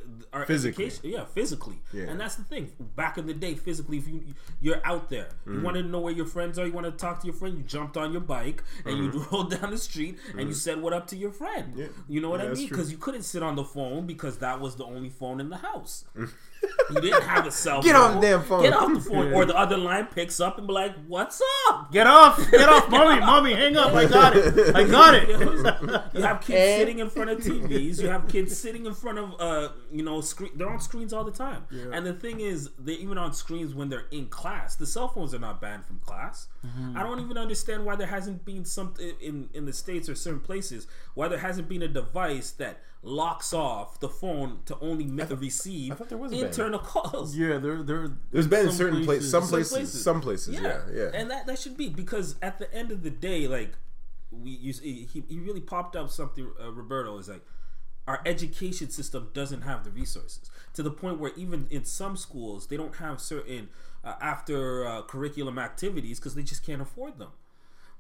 [0.46, 0.87] Physically.
[0.87, 1.78] education, yeah, physically.
[1.92, 2.04] Yeah.
[2.04, 2.72] And that's the thing.
[2.96, 4.22] Back in the day, physically, if you
[4.61, 5.62] you're out there, you mm-hmm.
[5.62, 7.62] want to know where your friends are, you want to talk to your friend, you
[7.62, 9.35] jumped on your bike and you mm-hmm.
[9.35, 10.52] rolled down the street and you mm-hmm.
[10.54, 11.74] said what up to your friend.
[11.76, 11.87] Yeah.
[12.09, 12.68] You know what Yeah, I mean?
[12.68, 15.59] Because you couldn't sit on the phone because that was the only phone in the
[15.59, 16.04] house.
[16.90, 17.85] you didn't have a cell phone.
[17.85, 18.03] Get phone.
[18.03, 18.62] off the damn phone.
[18.62, 19.33] Get off the phone.
[19.33, 22.88] Or the other line picks up and be like, "What's up?" get off get off
[22.88, 25.29] mommy mommy hang up i got it i got it
[26.14, 28.00] you have kids sitting in front of TVs.
[28.00, 30.50] You have kids sitting in front of uh, you know, screen.
[30.55, 31.64] They're on screens all the time.
[31.92, 34.77] And the thing is, they're even on screens when they're in class.
[34.77, 36.48] The cell phones are not banned from class.
[36.94, 40.40] I don't even understand why there hasn't been something in in the states or certain
[40.40, 45.29] places why there hasn't been a device that locks off the phone to only make
[45.38, 46.47] receive I thought there was a ban.
[46.47, 47.37] internal calls.
[47.37, 51.11] Yeah, they're they're There's been in certain places, some places, some places, yeah, yeah.
[51.12, 53.73] And that that should be because at the end of the day, like
[54.31, 56.51] we you he he really popped up something.
[56.61, 57.45] Uh, Roberto is like
[58.07, 62.67] our education system doesn't have the resources to the point where even in some schools
[62.67, 63.69] they don't have certain
[64.03, 67.31] uh, after uh, curriculum activities because they just can't afford them.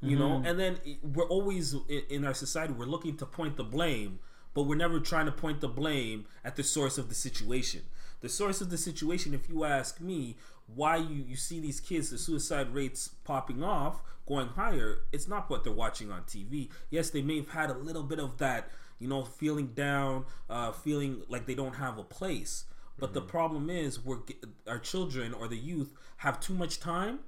[0.00, 1.74] You know, and then we're always
[2.10, 4.18] in our society we're looking to point the blame,
[4.54, 7.82] but we're never trying to point the blame at the source of the situation.
[8.20, 10.36] The source of the situation, if you ask me,
[10.66, 15.50] why you, you see these kids, the suicide rates popping off, going higher, it's not
[15.50, 16.70] what they're watching on TV.
[16.88, 20.72] Yes, they may have had a little bit of that, you know, feeling down, uh,
[20.72, 22.64] feeling like they don't have a place.
[22.98, 24.20] But the problem is, we're
[24.66, 27.18] our children or the youth have too much time,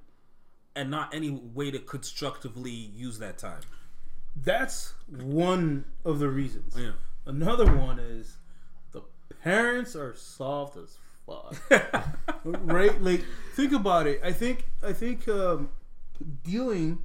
[0.75, 3.61] and not any way to constructively use that time.
[4.35, 6.75] that's one of the reasons.
[6.77, 6.91] Yeah.
[7.27, 8.37] Another one is
[8.91, 9.01] the
[9.43, 11.55] parents are soft as fuck.
[12.43, 13.01] right?
[13.01, 14.21] Like think about it.
[14.23, 15.69] I think I think um,
[16.43, 16.99] dealing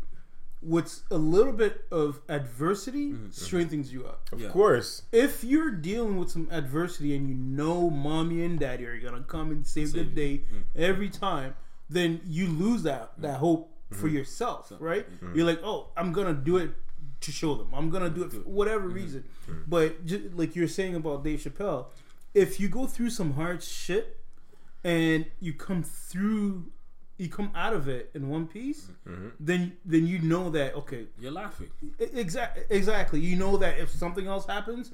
[0.63, 3.31] with a little bit of adversity mm-hmm.
[3.31, 4.31] strengthens you up.
[4.33, 5.03] Of course.
[5.11, 9.51] If you're dealing with some adversity and you know mommy and daddy are gonna come
[9.51, 10.15] and save the Save you.
[10.15, 10.61] day mm-hmm.
[10.77, 11.57] every time,
[11.91, 13.41] then you lose that that mm-hmm.
[13.41, 15.07] hope for yourself, right?
[15.35, 16.71] You're like, oh, I'm gonna do it
[17.23, 17.69] to show them.
[17.73, 18.95] I'm gonna do it for whatever mm-hmm.
[18.95, 19.25] reason.
[19.67, 21.87] But ju- like you're saying about Dave Chappelle,
[22.35, 24.19] if you go through some hard shit
[24.85, 26.71] and you come through,
[27.19, 29.29] you come out of it in one piece, mm-hmm.
[29.39, 31.71] then then you know that okay, You're laughing.
[31.99, 32.65] Exactly.
[32.71, 33.21] Exactly.
[33.21, 34.91] You know that if something else happens,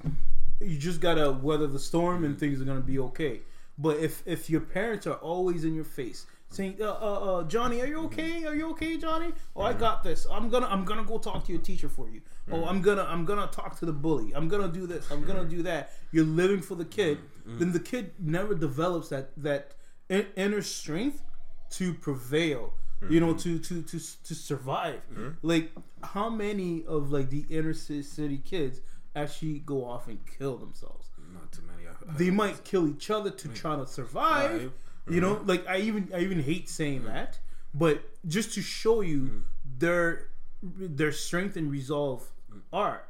[0.59, 3.41] you just gotta weather the storm and things are gonna be okay.
[3.77, 7.81] But if if your parents are always in your face saying, uh, uh, uh, "Johnny,
[7.81, 8.05] are you mm-hmm.
[8.07, 8.45] okay?
[8.45, 9.33] Are you okay, Johnny?
[9.55, 9.79] Oh, I mm-hmm.
[9.79, 10.27] got this.
[10.31, 12.21] I'm gonna I'm gonna go talk to your teacher for you.
[12.51, 12.69] Oh, mm-hmm.
[12.69, 14.33] I'm gonna I'm gonna talk to the bully.
[14.35, 15.09] I'm gonna do this.
[15.11, 17.19] I'm gonna do that." You're living for the kid.
[17.45, 19.73] Then the kid never develops that that
[20.09, 21.23] inner strength
[21.71, 22.73] to prevail
[23.07, 25.01] you know to to to to survive
[25.41, 25.71] like
[26.03, 28.81] how many of like the inner city kids
[29.15, 31.87] actually go off and kill themselves Not too many.
[31.87, 34.71] I- they might kill each other to try to Survive.
[35.09, 37.39] You know like i even i even hate saying that
[37.73, 39.41] but just to show you mm.
[39.77, 40.29] their
[40.61, 42.61] their strength and resolve mm.
[42.73, 43.03] are.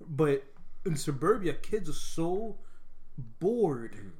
[0.00, 0.44] But
[0.86, 2.56] in suburbia kids are so
[3.40, 4.10] bored mm.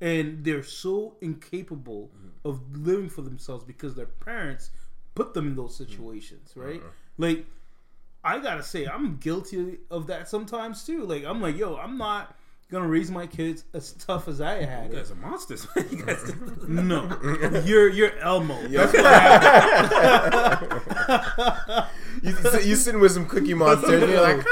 [0.00, 2.10] and they're so incapable
[2.44, 4.70] of living for themselves because their parents
[5.14, 6.80] put them in those situations right?
[6.80, 6.88] Uh-huh.
[7.18, 7.46] Like
[8.22, 11.04] i gotta say i'm guilty of that sometimes too.
[11.04, 12.36] Like i'm like yo i'm not
[12.70, 15.66] gonna raise my kids as tough as i had You it guys are monsters.
[15.90, 16.32] you guys.
[16.68, 17.06] no
[17.64, 20.82] you're you're elmo that's what happened
[22.22, 24.44] You, you sitting with some cookie monsters and you're like,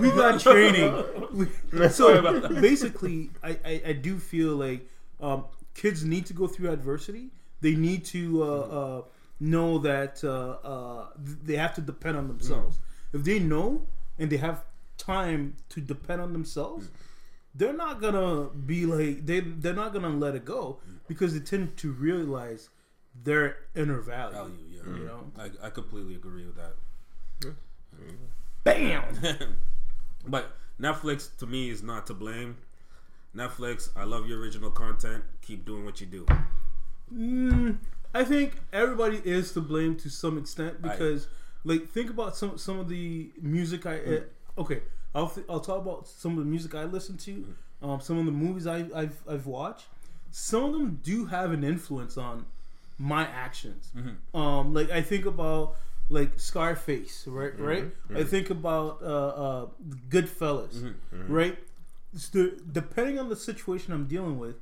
[0.00, 0.92] we got training.
[1.32, 4.86] We- so basically, I, I, I do feel like
[5.20, 7.28] um, kids need to go through adversity.
[7.60, 9.02] They need to uh, uh,
[9.40, 12.78] know that uh, uh, they have to depend on themselves.
[13.12, 13.82] If they know
[14.18, 14.64] and they have
[14.98, 16.90] time to depend on themselves,
[17.58, 21.76] they're not gonna be like they they're not gonna let it go because they tend
[21.78, 22.70] to realize
[23.24, 24.36] their inner value.
[24.36, 24.96] Value, yeah.
[24.96, 27.54] You know, I, I completely agree with that.
[28.64, 29.04] bam.
[30.26, 32.58] But Netflix to me is not to blame.
[33.34, 35.24] Netflix, I love your original content.
[35.42, 36.26] Keep doing what you do.
[37.14, 37.78] Mm,
[38.14, 41.28] I think everybody is to blame to some extent because,
[41.64, 43.98] like, think about some some of the music I.
[43.98, 44.22] Mm.
[44.22, 44.80] Uh, okay,
[45.14, 47.32] I'll th- I'll talk about some of the music I listen to,
[47.82, 47.88] Mm.
[47.88, 49.86] um, some of the movies I, I've I've watched.
[50.30, 52.44] Some of them do have an influence on
[52.98, 53.90] my actions.
[53.96, 54.36] Mm-hmm.
[54.36, 55.76] Um, like I think about
[56.10, 57.52] like Scarface, right?
[57.52, 57.64] Mm-hmm.
[57.64, 57.86] Right.
[58.16, 59.66] I think about uh, uh,
[60.10, 61.32] Goodfellas, Mm-hmm.
[61.32, 61.58] right?
[62.16, 64.56] So, depending on the situation I'm dealing with,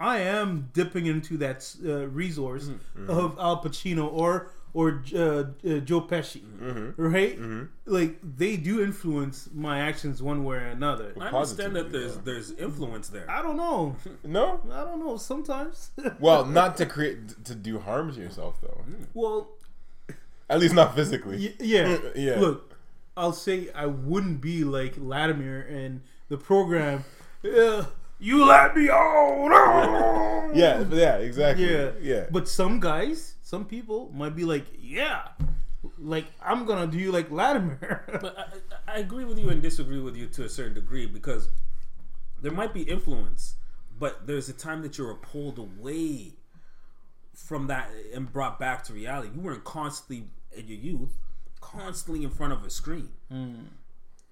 [0.00, 3.10] I am dipping into that uh, resource Mm-hmm.
[3.10, 5.44] of Al Pacino or or uh, uh,
[5.80, 7.00] Joe Pesci, Mm-hmm.
[7.02, 7.38] right?
[7.86, 11.14] Like they do influence my actions one way or another.
[11.20, 13.30] I understand that Positively, there's there's influence there.
[13.30, 13.96] I don't know.
[14.24, 14.60] no.
[14.72, 15.16] I don't know.
[15.16, 18.84] Sometimes, Well, not to create to do harm to yourself though.
[19.14, 19.48] well,
[20.50, 21.38] At least not physically.
[21.38, 21.98] y- yeah.
[22.14, 22.38] Yeah.
[22.40, 22.74] Look,
[23.16, 27.04] I'll say I wouldn't be like Latimer and the program.
[27.44, 27.84] Uh,
[28.18, 30.08] you let me on.
[30.54, 31.70] Yeah, yeah, exactly.
[31.70, 32.24] Yeah, yeah.
[32.30, 35.28] But some guys, some people might be like, yeah,
[35.98, 38.02] like I'm gonna do you like Latimer.
[38.22, 38.42] But I,
[38.92, 41.50] I I agree with you and disagree with you to a certain degree because
[42.40, 43.54] there might be influence,
[43.98, 46.32] but there's a time that you're pulled away
[47.34, 49.30] from that and brought back to reality.
[49.34, 51.18] You weren't constantly in your youth,
[51.60, 53.10] constantly in front of a screen.
[53.30, 53.54] Hmm.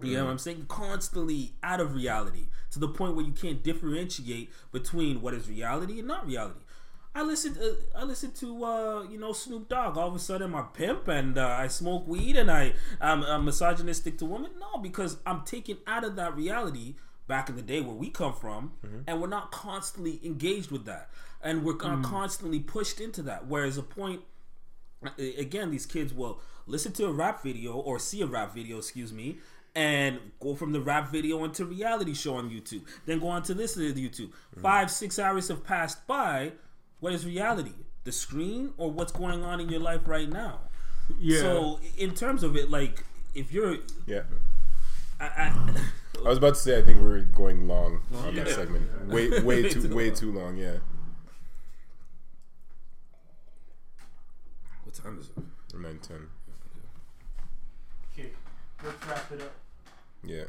[0.01, 0.67] You know what I'm saying?
[0.69, 5.99] Constantly out of reality to the point where you can't differentiate between what is reality
[5.99, 6.61] and not reality.
[7.15, 7.57] I listened.
[7.57, 9.97] Uh, I listened to uh, you know Snoop Dogg.
[9.97, 13.23] All of a sudden, I'm a pimp and uh, I smoke weed and I I'm,
[13.23, 14.51] I'm misogynistic to women.
[14.61, 18.35] No, because I'm taken out of that reality back in the day where we come
[18.35, 18.73] from,
[19.07, 21.09] and we're not constantly engaged with that,
[21.43, 23.47] and we're not constantly pushed into that.
[23.47, 24.21] Whereas a point
[25.19, 29.13] again, these kids will listen to a rap video or see a rap video, excuse
[29.13, 29.39] me,
[29.77, 32.83] and go from the rap video into reality show on YouTube.
[33.05, 34.31] Then go on to this to YouTube.
[34.61, 36.53] Five, six hours have passed by.
[37.01, 37.73] What is reality?
[38.05, 40.61] The screen or what's going on in your life right now?
[41.21, 41.41] Yeah.
[41.41, 44.23] So, in terms of it, like if you're, Yeah.
[45.21, 45.75] I, I,
[46.25, 49.09] I was about to say I think we're going long on that segment.
[49.09, 50.17] Way way Way too too way long.
[50.17, 50.57] too long.
[50.57, 50.77] Yeah.
[54.85, 55.77] what time is it?
[55.79, 56.27] Nine ten.
[58.15, 58.31] Okay,
[58.83, 59.53] let's wrap it up.
[60.27, 60.45] Yeah.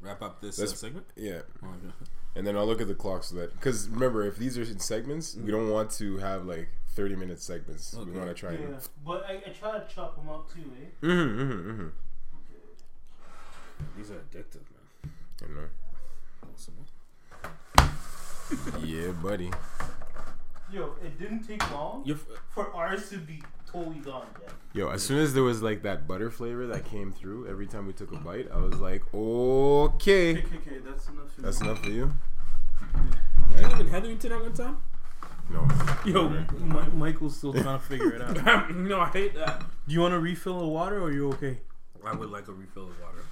[0.00, 1.06] Wrap up this uh, That's- segment.
[1.16, 1.42] Yeah.
[1.62, 1.92] Oh, okay.
[2.34, 4.78] And then I'll look at the clock so that because remember if these are in
[4.80, 7.92] segments, we don't want to have like thirty minute segments.
[7.94, 8.10] We Okay.
[8.18, 8.52] want to try.
[8.52, 11.06] Yeah, and but I, I try to chop them up too, eh?
[11.06, 11.88] Mm-hmm, mm-hmm, mm-hmm.
[13.98, 15.12] These are addictive, man.
[15.44, 15.68] I know.
[16.54, 16.74] Awesome.
[18.84, 19.50] Yeah, buddy.
[20.72, 22.16] Yo, it didn't take long You're,
[22.50, 24.54] for ours to be totally gone, Jack.
[24.72, 27.86] Yo, as soon as there was like that butter flavor that came through every time
[27.86, 31.60] we took a bite, I was like, okay, Okay, okay, okay, that's enough for that's
[31.60, 31.68] me.
[31.68, 32.12] enough for you.
[33.50, 34.76] did you live in Hetherington at one time?
[35.50, 35.68] No.
[36.06, 38.74] Yo, Mi- Michael's still trying to figure it out.
[38.74, 39.60] no, I hate that.
[39.86, 41.58] Do you want a refill of water or are you okay?
[42.06, 43.24] I would like a refill of water.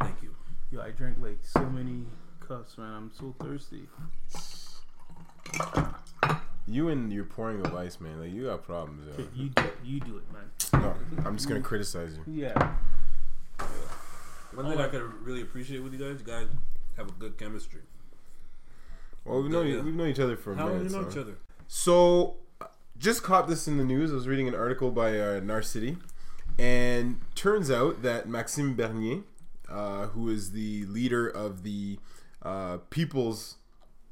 [0.00, 0.34] Thank you.
[0.70, 2.04] Yo, I drank like so many
[2.46, 2.92] cups, man.
[2.92, 3.88] I'm so thirsty.
[6.66, 8.20] You and your pouring of ice, man.
[8.20, 9.02] Like you got problems.
[9.18, 9.24] Yo.
[9.34, 9.74] You do it.
[9.84, 10.82] You do it, man.
[10.82, 10.94] No,
[11.26, 12.44] I'm just gonna criticize you.
[12.44, 12.74] Yeah.
[14.54, 16.46] One thing I could really appreciate with you guys, you guys
[16.96, 17.80] have a good chemistry.
[19.24, 19.80] Well, we've known Yeah.
[19.82, 20.92] we've known each other for a How long minute.
[20.92, 21.10] you know so.
[21.10, 21.38] each other?
[21.68, 22.36] So,
[22.98, 24.10] just caught this in the news.
[24.12, 25.98] I was reading an article by uh, Narcity,
[26.58, 29.22] and turns out that Maxime Bernier,
[29.70, 31.98] uh, who is the leader of the
[32.42, 33.56] uh, People's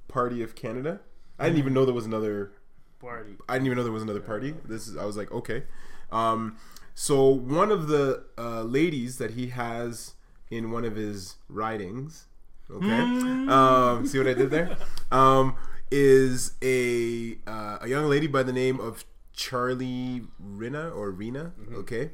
[0.08, 1.00] Party of Canada,
[1.40, 2.52] I didn't even know there was another.
[3.00, 3.36] Party.
[3.48, 4.54] I didn't even know there was another party.
[4.64, 4.96] This is.
[4.96, 5.64] I was like, okay.
[6.12, 6.58] Um,
[6.94, 10.14] so one of the uh, ladies that he has
[10.50, 12.26] in one of his writings,
[12.70, 13.00] okay,
[13.48, 14.76] um, see what I did there,
[15.10, 15.54] um,
[15.90, 22.10] is a uh, a young lady by the name of Charlie Riina or Rena, okay.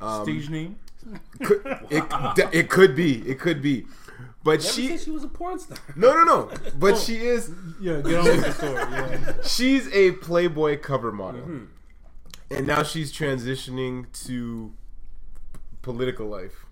[0.00, 0.78] Um, Stage name?
[1.42, 2.04] could, it,
[2.52, 3.84] it could be, it could be,
[4.42, 4.98] but She, she.
[4.98, 5.78] she was a porn star.
[5.96, 6.50] No, no, no.
[6.78, 7.50] But she is.
[7.80, 8.74] Yeah, get on with the story.
[8.74, 9.32] Yeah.
[9.44, 11.64] She's a Playboy cover model, Mm-hmm.
[12.54, 14.72] and now she's transitioning to
[15.82, 16.64] political life.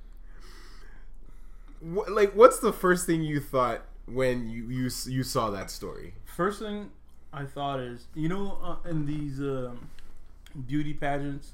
[1.80, 6.14] What, like, what's the first thing you thought when you you you saw that story?
[6.24, 6.90] First thing
[7.32, 9.88] I thought is, you know, uh, in these um,
[10.66, 11.52] beauty pageants,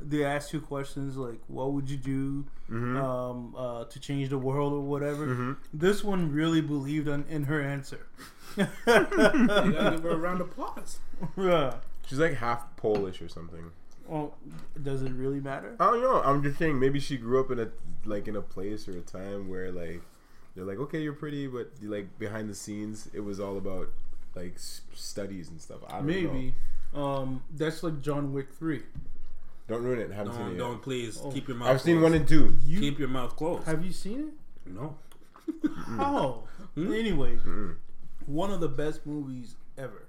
[0.00, 2.44] they ask you questions like, "What would you do
[2.96, 5.24] um, uh, to change the world or whatever?"
[5.72, 8.06] This one really believed in, in her answer.
[8.56, 10.98] Gotta give her a round of applause.
[11.36, 11.76] yeah.
[12.06, 13.70] She's like half Polish or something.
[14.06, 14.34] Well,
[14.82, 15.76] does it really matter?
[15.80, 16.20] I don't know.
[16.22, 17.68] I'm just saying maybe she grew up in a
[18.04, 20.02] like in a place or a time where like
[20.54, 23.88] they're like, okay, you're pretty, but like behind the scenes, it was all about
[24.34, 25.78] like studies and stuff.
[25.88, 26.52] I don't know.
[26.92, 27.04] Maybe.
[27.04, 28.82] Um, that's like John Wick three.
[29.68, 30.10] Don't ruin it.
[30.12, 30.58] Haven't seen Don't, yet.
[30.58, 31.30] don't please Oh.
[31.30, 31.68] keep your mouth.
[31.68, 32.02] I've seen closed.
[32.12, 32.56] one and two.
[32.64, 33.64] You Keep your mouth closed.
[33.66, 34.70] have you seen it?
[34.72, 34.96] no.
[35.96, 36.44] How?
[36.76, 37.38] Anyway,
[38.26, 40.06] one of the best movies ever.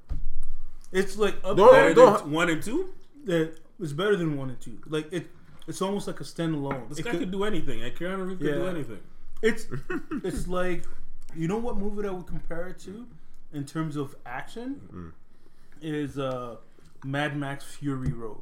[0.93, 1.93] It's like up Don't- there.
[1.93, 2.89] don't- Better than one and two.
[3.25, 4.79] that it's better than one and two.
[4.87, 5.27] Like it,
[5.67, 6.87] it's almost like a standalone.
[6.89, 7.81] This It guy could- could do anything.
[7.83, 8.69] And Keanu Reeves could do Yeah.
[8.69, 8.99] anything.
[9.41, 9.67] it's
[10.23, 10.85] it's like
[11.35, 13.05] you know what movie that would compare it to
[13.51, 15.11] in terms of action
[15.81, 16.55] is uh
[17.03, 18.41] Mad Max Fury Road.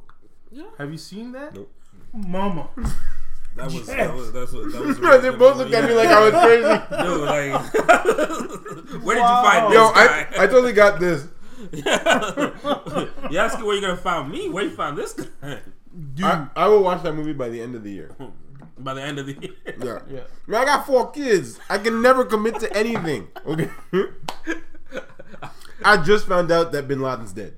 [0.50, 0.64] Yeah.
[0.78, 1.54] Have you seen that?
[1.54, 1.72] Nope.
[2.12, 2.68] Mama.
[3.54, 4.98] That was that was that's what that was.
[4.98, 7.02] Bro, they both looked at me like I was crazy.
[7.04, 7.74] Dude, like,
[9.04, 9.42] where did Wow.
[9.42, 10.42] you find this Yo, I, guy?
[10.42, 11.28] I totally got this.
[13.30, 14.48] you asking where you gonna find me?
[14.48, 15.58] Where you found this guy?
[16.14, 16.24] Dude.
[16.24, 18.16] I, I will watch that movie by the end of the year.
[18.78, 19.52] By the end of the year.
[19.66, 19.98] Yeah.
[20.08, 20.20] yeah.
[20.46, 21.60] Man, I got four kids.
[21.68, 23.28] I can never commit to anything.
[23.46, 23.68] Okay.
[25.84, 27.54] I just found out that Bin Laden's dead.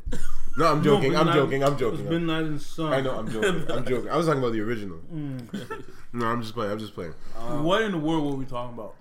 [0.57, 1.12] No, I'm joking.
[1.12, 1.64] No, I'm joking.
[1.64, 2.01] I'm joking.
[2.01, 2.93] It's Bin Laden's son.
[2.93, 3.17] I know.
[3.17, 3.71] I'm joking.
[3.71, 4.09] I'm joking.
[4.09, 4.98] I was talking about the original.
[5.13, 5.85] Mm.
[6.13, 6.71] No, I'm just playing.
[6.73, 7.13] I'm just playing.
[7.63, 8.94] what in the world were we talking about?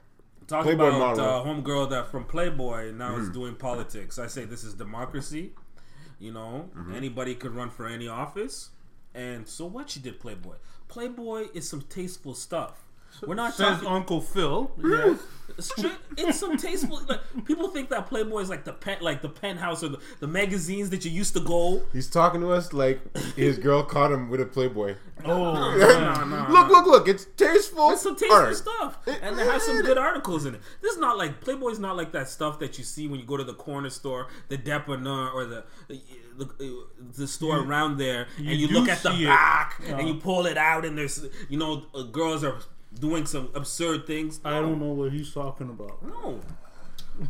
[0.47, 1.25] Talking Playboy about model.
[1.25, 4.17] uh, homegirl that from Playboy now is doing politics.
[4.19, 5.51] I say this is democracy.
[6.19, 8.69] You know, anybody could run for any office.
[9.13, 9.89] And so what?
[9.91, 10.55] She did Playboy.
[10.87, 12.83] Playboy is some tasteful stuff.
[13.25, 13.87] We're not Says talking.
[13.87, 14.71] Uncle Phil.
[14.83, 15.19] Yes.
[15.59, 16.99] Straight, it's some tasteful.
[17.07, 20.25] Like people think that Playboy is like the pen, like the penthouse or the, the
[20.25, 21.83] magazines that you used to go.
[21.93, 22.99] He's talking to us like
[23.35, 24.95] his girl caught him with a Playboy.
[25.25, 27.07] Oh, No, no, no, look, look, look!
[27.07, 27.91] It's tasteful.
[27.91, 28.55] It's some tasteful art.
[28.57, 30.61] stuff, and they have some good articles in it.
[30.81, 33.37] This is not like Playboy's not like that stuff that you see when you go
[33.37, 35.63] to the corner store, the dépanneur, or the
[36.37, 36.85] the,
[37.15, 39.27] the store around there, and you look at the see it.
[39.27, 42.57] back and you pull it out, and there's you know uh, girls are
[42.99, 44.39] doing some absurd things.
[44.45, 46.01] I don't know what he's talking about.
[46.03, 46.39] No,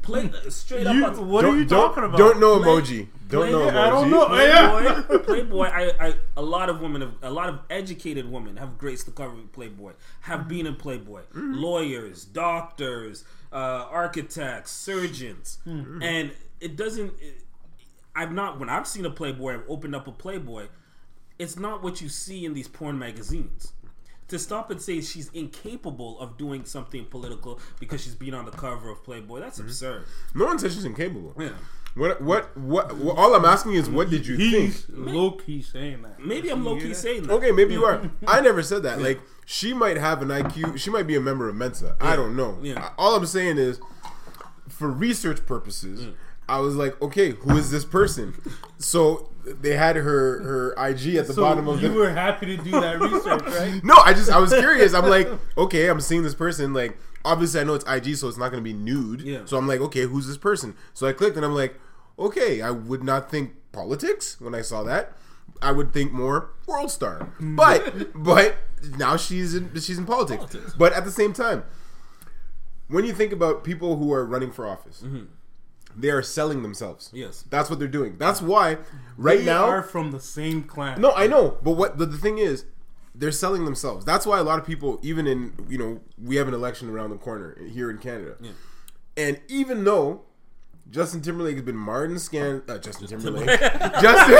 [0.01, 0.95] play straight up.
[0.95, 2.17] You, on- what are you don't, talking about?
[2.17, 3.07] Don't know Play- emoji.
[3.29, 3.71] Don't know emoji.
[3.71, 4.35] Play- I don't know.
[4.35, 5.01] Yeah.
[5.01, 5.65] Playboy, Playboy.
[5.65, 9.11] I, I, a lot of women, have, a lot of educated women have graced the
[9.11, 9.93] cover of Playboy.
[10.21, 11.21] Have been in Playboy.
[11.33, 13.55] Lawyers, doctors, uh,
[13.89, 17.13] architects, surgeons, and it doesn't.
[17.19, 17.41] It,
[18.15, 19.55] I've not when I've seen a Playboy.
[19.55, 20.67] I've opened up a Playboy.
[21.39, 23.73] It's not what you see in these porn magazines.
[24.29, 28.51] To stop and say she's incapable of doing something political because she's been on the
[28.51, 29.67] cover of Playboy, that's mm-hmm.
[29.67, 30.05] absurd.
[30.33, 31.33] No one says she's incapable.
[31.37, 31.51] Yeah.
[31.95, 32.57] What, what?
[32.57, 32.97] What?
[32.97, 33.17] What?
[33.17, 34.97] All I'm asking is, what did you He's think?
[34.97, 36.19] low key saying that.
[36.19, 37.33] Maybe I'm low key saying that.
[37.33, 38.09] Okay, maybe you are.
[38.27, 38.99] I never said that.
[38.99, 40.79] Like, she might have an IQ.
[40.79, 41.95] She might be a member of Mensa.
[42.01, 42.57] I don't know.
[42.63, 42.89] Yeah.
[42.97, 43.79] All I'm saying is,
[44.67, 46.07] for research purposes,
[46.49, 48.33] I was like, okay, who is this person?
[48.79, 51.95] So they had her her IG at the So bottom of you the.
[51.95, 53.83] were happy to do that research, right?
[53.83, 54.93] No, I just I was curious.
[54.93, 55.27] I'm like,
[55.57, 56.73] okay, I'm seeing this person.
[56.73, 59.21] Like, obviously, I know it's IG, so it's not going to be nude.
[59.21, 59.41] Yeah.
[59.45, 60.75] So I'm like, okay, who's this person?
[60.93, 61.79] So I clicked, and I'm like,
[62.17, 65.13] okay, I would not think politics when I saw that.
[65.61, 67.33] I would think more world star.
[67.39, 67.55] Mm.
[67.55, 68.55] But but
[68.97, 70.45] now she's in she's in politics.
[70.45, 70.73] Politics.
[70.77, 71.63] But at the same time,
[72.87, 75.25] when you think about people who are running for office, mm-hmm.
[75.95, 77.09] They are selling themselves.
[77.13, 77.43] Yes.
[77.49, 78.17] That's what they're doing.
[78.17, 78.77] That's why
[79.17, 80.99] right They now are from the same clan.
[81.01, 82.65] no, I know, but what the, the thing is,
[83.15, 84.05] they're selling themselves.
[84.05, 87.11] That's why a lot of people, even in you know, we have an election around
[87.11, 88.35] the corner here in Canada,
[89.15, 90.23] and even though
[90.89, 93.47] Justin Timberlake has been Martin scanned, uh, Justin Timberlake,
[94.01, 94.35] Justin,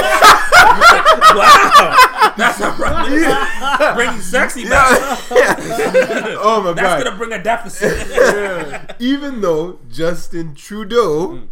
[1.36, 3.94] Wow, that's a right.
[3.96, 4.98] Bringing sexy back.
[5.32, 8.96] oh my That's god, that's gonna bring a deficit.
[9.00, 11.44] even though Justin Trudeau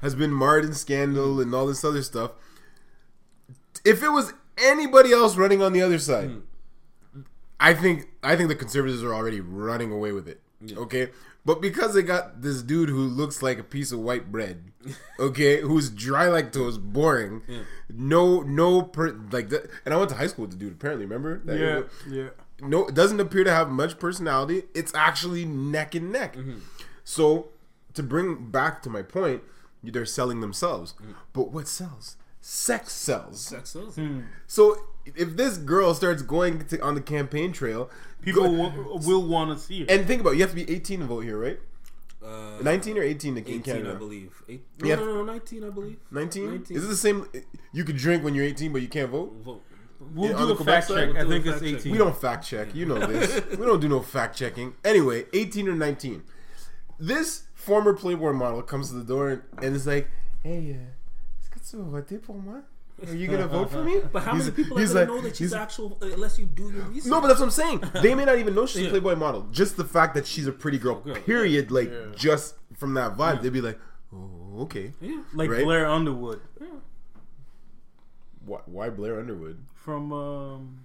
[0.00, 2.32] has been marred in scandal and all this other stuff,
[3.84, 6.30] if it was anybody else running on the other side,
[7.60, 10.40] I think I think the conservatives are already running away with it.
[10.76, 11.10] Okay,
[11.48, 14.70] but because they got this dude who looks like a piece of white bread,
[15.18, 17.40] okay, who's dry like toast, boring,
[17.88, 20.74] no, no, per, like, that, and I went to high school with the dude.
[20.74, 21.40] Apparently, remember?
[21.46, 22.28] That- Yeah, yeah.
[22.60, 24.64] no, it doesn't appear to have much personality.
[24.74, 26.36] It's actually neck and neck.
[26.36, 26.58] Mm-hmm.
[27.02, 27.48] So,
[27.94, 29.42] to bring back to my point,
[29.82, 30.92] they're selling themselves.
[31.00, 31.12] Mm-hmm.
[31.32, 32.18] But what sells?
[32.42, 33.40] Sex sells.
[33.40, 33.96] Sex sells.
[33.96, 34.20] Hmm.
[34.46, 34.76] So,
[35.16, 37.88] if this girl starts going to, on the campaign trail,
[38.22, 39.90] People go- will, will want to see it.
[39.90, 41.58] and think about it, you have to be 18 to vote here, right?
[42.24, 43.92] Uh, 19 or 18 in 18, Canada?
[43.92, 44.42] I believe.
[44.48, 44.94] Eight, no, Yeah.
[44.96, 45.96] no, no, no, 19, I believe.
[46.10, 46.50] 19?
[46.50, 46.76] 19.
[46.76, 47.26] Is it the same?
[47.72, 49.32] You could drink when you're 18, but you can't vote?
[49.44, 49.62] Vote.
[50.14, 51.08] we'll on do the a Quebec fact side, check.
[51.08, 51.80] we'll I do a think it's fact check.
[51.80, 51.92] 18.
[51.92, 52.74] We don't fact check.
[52.74, 53.42] You know this.
[53.58, 54.74] we don't do no fact checking.
[54.84, 56.22] Anyway, 18 or 19.
[56.98, 60.08] This former Playboy model comes to the door and, and is like,
[60.42, 60.84] hey, uh,
[61.40, 62.62] est-ce que tu vas voter pour moi?
[63.06, 64.00] Are you going to vote for me?
[64.12, 66.70] But how He's- many people are gonna like- know that she's actual unless you do
[66.70, 67.10] your research?
[67.10, 67.82] No, but that's what I'm saying.
[68.02, 69.46] They may not even know she's a Playboy model.
[69.52, 71.14] Just the fact that she's a pretty girl, Girl.
[71.14, 71.70] period.
[71.70, 73.78] Like, just from that vibe, they'd be like,
[74.12, 74.92] oh, okay.
[75.00, 75.22] yeah.
[75.34, 75.64] like right?
[75.64, 76.40] Blair Underwood
[78.44, 79.58] Why, why Blair Underwood?
[79.74, 80.12] from.
[80.12, 80.80] Um,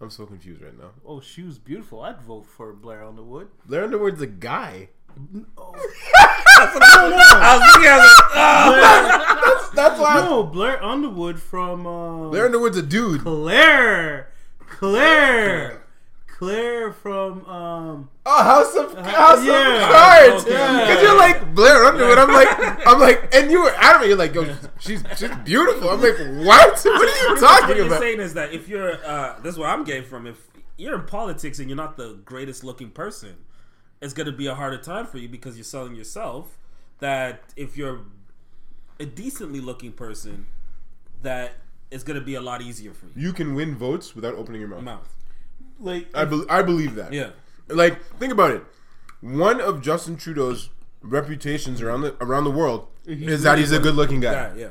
[0.00, 0.90] I'm so confused right now.
[1.04, 2.00] oh, she was beautiful.
[2.02, 3.48] I'd vote for Blair Underwood.
[3.66, 4.90] Blair Underwood's a guy.
[6.60, 8.24] I was looking at it.
[8.34, 9.70] Ah!
[9.74, 10.14] That's why.
[10.16, 13.20] No, Blair Underwood from uh, Blair Underwood's a dude.
[13.22, 15.82] Claire, Claire,
[16.26, 18.10] Claire from um.
[18.26, 19.84] Oh, House of House yeah.
[19.84, 20.44] of Cards.
[20.44, 20.52] Okay.
[20.52, 22.18] Because you're like Blair Underwood.
[22.18, 24.08] I'm like, I'm like, and you were adamant.
[24.08, 24.44] You're like, yo,
[24.80, 25.90] she's she's beautiful.
[25.90, 26.84] I'm like, what?
[26.84, 27.40] What are you talking about?
[27.40, 28.00] What talking you're about?
[28.00, 30.26] saying is that if you're, uh, this is where I'm getting from.
[30.26, 30.38] If
[30.76, 33.36] you're in politics and you're not the greatest looking person,
[34.00, 36.58] it's going to be a harder time for you because you're selling yourself.
[37.00, 38.00] That if you're
[38.98, 40.46] a decently looking person,
[41.22, 41.52] that
[41.90, 43.12] it's going to be a lot easier for you.
[43.28, 44.82] You can win votes without opening your mouth.
[44.82, 45.14] Mouth.
[45.80, 47.12] Like I, be- I believe that.
[47.12, 47.30] Yeah.
[47.68, 48.64] Like, think about it.
[49.20, 50.70] One of Justin Trudeau's
[51.02, 54.32] reputations around the around the world is that he's a good looking guy.
[54.32, 54.54] Yeah.
[54.56, 54.68] Yeah.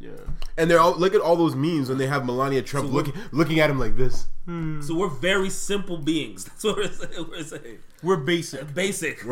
[0.00, 0.10] Yeah.
[0.56, 3.14] And they're all look at all those memes when they have Melania Trump So looking
[3.32, 4.26] looking at him like this.
[4.46, 6.44] So we're very simple beings.
[6.46, 7.26] That's what we're saying.
[7.30, 7.78] We're saying.
[8.02, 8.74] We're basic.
[8.74, 9.20] Basic.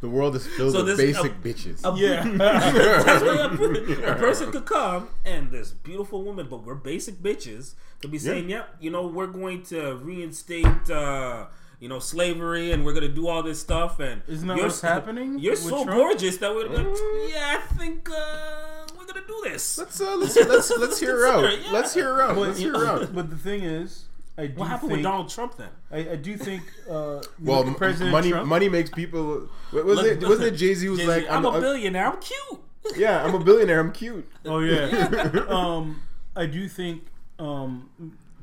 [0.00, 1.84] The world is filled So with basic uh, bitches.
[1.84, 2.22] a- Yeah.
[2.38, 7.74] That's why a, a person could come and this beautiful woman, but we're basic bitches,
[8.00, 11.46] could be saying, "Yep, you know, we're going to reinstate, uh,
[11.80, 14.66] you know, slavery, and we're going to do all this stuff." And Isn't that you're
[14.66, 15.90] what's happening You're so Trump?
[15.90, 16.86] gorgeous that we're like,
[17.30, 19.78] yeah, I think uh, we're going to do this.
[19.78, 21.42] let's uh, let's let's let's hear her out.
[21.60, 21.72] Yeah.
[21.72, 22.36] Let's hear her out.
[22.36, 23.14] Let's hear her out.
[23.14, 24.04] but the thing is,
[24.36, 25.70] I do What happened think, with Donald Trump then?
[25.90, 26.92] I, I do think uh,
[27.42, 29.48] Well, well, President money Trump, money makes people.
[29.70, 30.22] What was Look- it?
[30.28, 32.06] Wasn't it Jay Z was Jay-Z, like, I'm, I'm, a billionaire.
[32.12, 32.60] I'm cute.
[32.96, 33.80] yeah, I'm a billionaire.
[33.80, 34.28] I'm cute.
[34.44, 35.44] Oh yeah.
[35.48, 36.00] um,
[36.36, 37.02] I do think
[37.38, 37.90] um,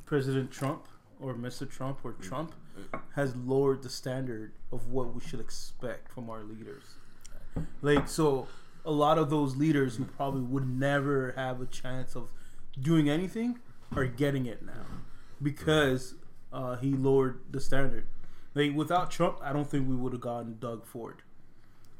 [0.05, 0.87] President Trump
[1.19, 1.69] or Mr.
[1.69, 2.53] Trump or Trump
[3.15, 6.83] has lowered the standard of what we should expect from our leaders.
[7.81, 8.47] Like so,
[8.85, 12.29] a lot of those leaders who probably would never have a chance of
[12.79, 13.59] doing anything
[13.95, 14.85] are getting it now
[15.41, 16.15] because
[16.51, 18.05] uh, he lowered the standard.
[18.53, 21.21] Like without Trump, I don't think we would have gotten Doug Ford.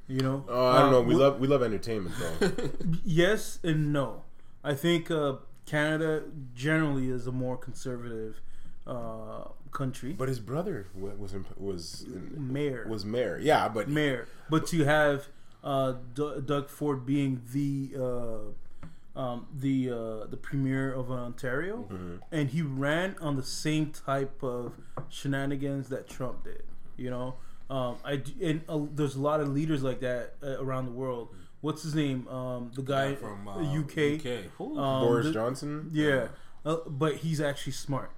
[0.08, 1.00] You know, Oh, I don't know.
[1.00, 2.52] Uh, We love we love entertainment though.
[3.04, 4.24] Yes and no.
[4.64, 6.24] I think uh, Canada
[6.54, 8.40] generally is a more conservative
[8.88, 10.14] uh, country.
[10.14, 12.06] but his brother was imp- was
[12.38, 13.38] mayor, was mayor.
[13.42, 15.28] Yeah, but mayor, but to have
[15.64, 22.16] uh, D- Doug Ford being the uh, um, the uh, the premier of Ontario, Mm-hmm.
[22.32, 24.74] and he ran on the same type of
[25.10, 26.64] shenanigans that Trump did.
[26.98, 27.36] You know,
[27.70, 31.30] um, I and uh, there's a lot of leaders like that uh, around the world.
[31.62, 32.28] What's his name?
[32.28, 34.20] Um, the guy from uh, UK.
[34.20, 34.62] UK.
[34.62, 34.76] Um,
[35.08, 35.90] Boris the- Johnson.
[35.92, 36.28] Yeah,
[36.66, 38.12] uh, but he's actually smart.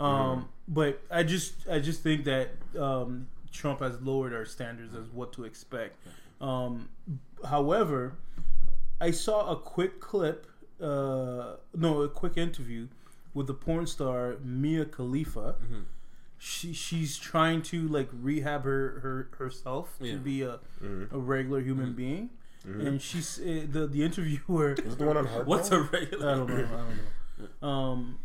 [0.00, 5.06] Um, But I just I just think that um, Trump has lowered our standards as
[5.12, 5.96] what to expect.
[6.40, 6.88] Um,
[7.48, 8.14] however,
[9.00, 10.46] I saw a quick clip,
[10.80, 12.88] uh, no, a quick interview
[13.34, 15.56] with the porn star Mia Khalifa.
[16.38, 20.12] She she's trying to like rehab her, her herself Yeah.
[20.12, 20.58] to be a,
[21.12, 22.30] a regular human being,
[22.64, 24.74] and she's uh, the the interviewer.
[24.84, 25.46] Was it the one on Hardball?
[25.46, 26.34] What's a regular?
[26.36, 26.54] don't know.
[26.54, 27.08] I don't know.
[27.68, 28.18] Um,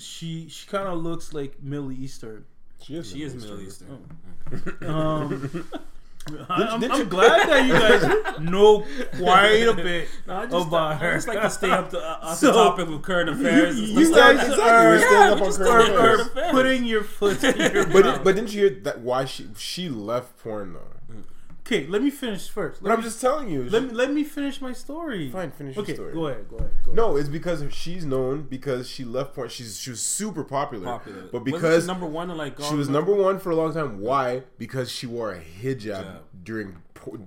[0.00, 2.44] she she kind of looks like Middle Eastern.
[2.82, 3.10] She is.
[3.10, 4.18] She is Middle Middle Eastern.
[4.52, 4.90] Eastern.
[4.90, 5.64] Um,
[6.50, 8.84] I, am did I'm you- glad that you guys know
[9.18, 11.14] quite a bit No, I just, about I her.
[11.14, 13.78] just like to stay up to uh, off So, the topic of current affairs.
[13.78, 14.18] and you stuff.
[14.36, 15.98] guys Exactly, are we're staying up on current affairs.
[15.98, 16.50] current affairs.
[16.52, 18.24] putting your foot in your But mouth.
[18.24, 20.89] but didn't you hear that why she she left porn though?
[21.70, 22.82] Okay, let me finish first.
[22.82, 23.68] But Let I'm just telling you.
[23.68, 25.30] let me let me finish my story.
[25.30, 26.12] Fine, finish your Okay, story.
[26.12, 26.48] go ahead.
[26.48, 26.70] Go ahead.
[26.84, 26.96] Go ahead.
[26.96, 29.48] No, it's because she's known because she left porn.
[29.48, 31.22] She's she was super popular, popular.
[31.32, 34.00] but because she number one like she was number one for a long time.
[34.00, 34.42] Why?
[34.58, 36.18] Because she wore a hijab Hijab.
[36.42, 36.76] during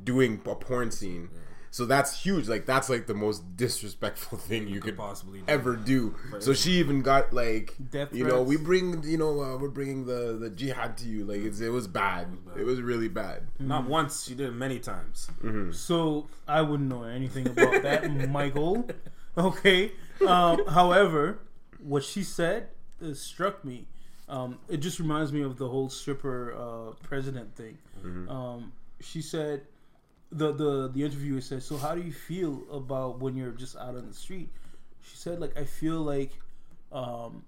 [0.04, 1.30] doing a porn scene.
[1.74, 2.48] So that's huge.
[2.48, 5.46] Like that's like the most disrespectful thing you could possibly do.
[5.48, 6.14] ever do.
[6.38, 10.06] So she even got like Death you know we bring you know uh, we're bringing
[10.06, 11.26] the the jihad to you.
[11.26, 12.38] Like it's, it was bad.
[12.56, 13.48] It was really bad.
[13.58, 14.24] Not once.
[14.24, 15.30] She did it many times.
[15.72, 18.88] So I wouldn't know anything about that, Michael.
[19.36, 19.94] Okay.
[20.28, 21.40] Um, however,
[21.80, 22.68] what she said
[23.04, 23.88] uh, struck me.
[24.30, 27.80] Um, it just reminds me of the whole stripper uh, president thing.
[28.30, 29.64] Um, she said,
[30.34, 33.96] the, the the interviewer said, "So how do you feel about when you're just out
[33.96, 34.50] on the street?"
[35.02, 36.32] She said, "Like I feel like
[36.92, 37.44] um,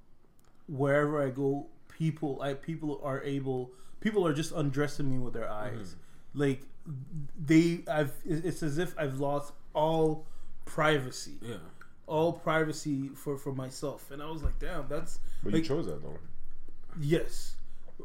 [0.68, 5.50] wherever I go, people I people are able people are just undressing me with their
[5.50, 5.96] eyes.
[6.34, 6.62] Like
[7.44, 10.26] they I've it's as if I've lost all
[10.66, 11.38] privacy.
[11.42, 11.56] Yeah.
[12.08, 14.12] All privacy for for myself.
[14.12, 16.20] And I was like, damn, that's But like you chose that though.
[17.00, 17.56] yes.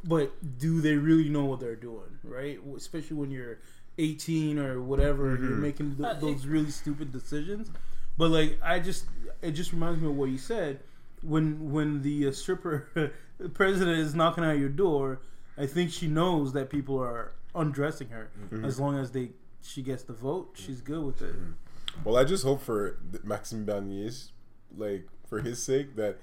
[0.04, 2.58] But do they really know what they're doing, right?
[2.76, 3.58] Especially when you're
[3.98, 5.62] 18 or whatever, you're mm-hmm.
[5.62, 7.70] making th- uh, those really stupid decisions.
[8.16, 9.06] But like, I just
[9.42, 10.80] it just reminds me of what you said
[11.22, 13.12] when when the uh, stripper
[13.54, 15.20] president is knocking at your door.
[15.58, 18.30] I think she knows that people are undressing her.
[18.38, 18.64] Mm-hmm.
[18.64, 19.30] As long as they
[19.62, 21.34] she gets the vote, she's good with it.
[21.34, 22.04] Mm-hmm.
[22.04, 24.32] Well, I just hope for th- Maxime Bernier's,
[24.76, 26.18] like for his sake, that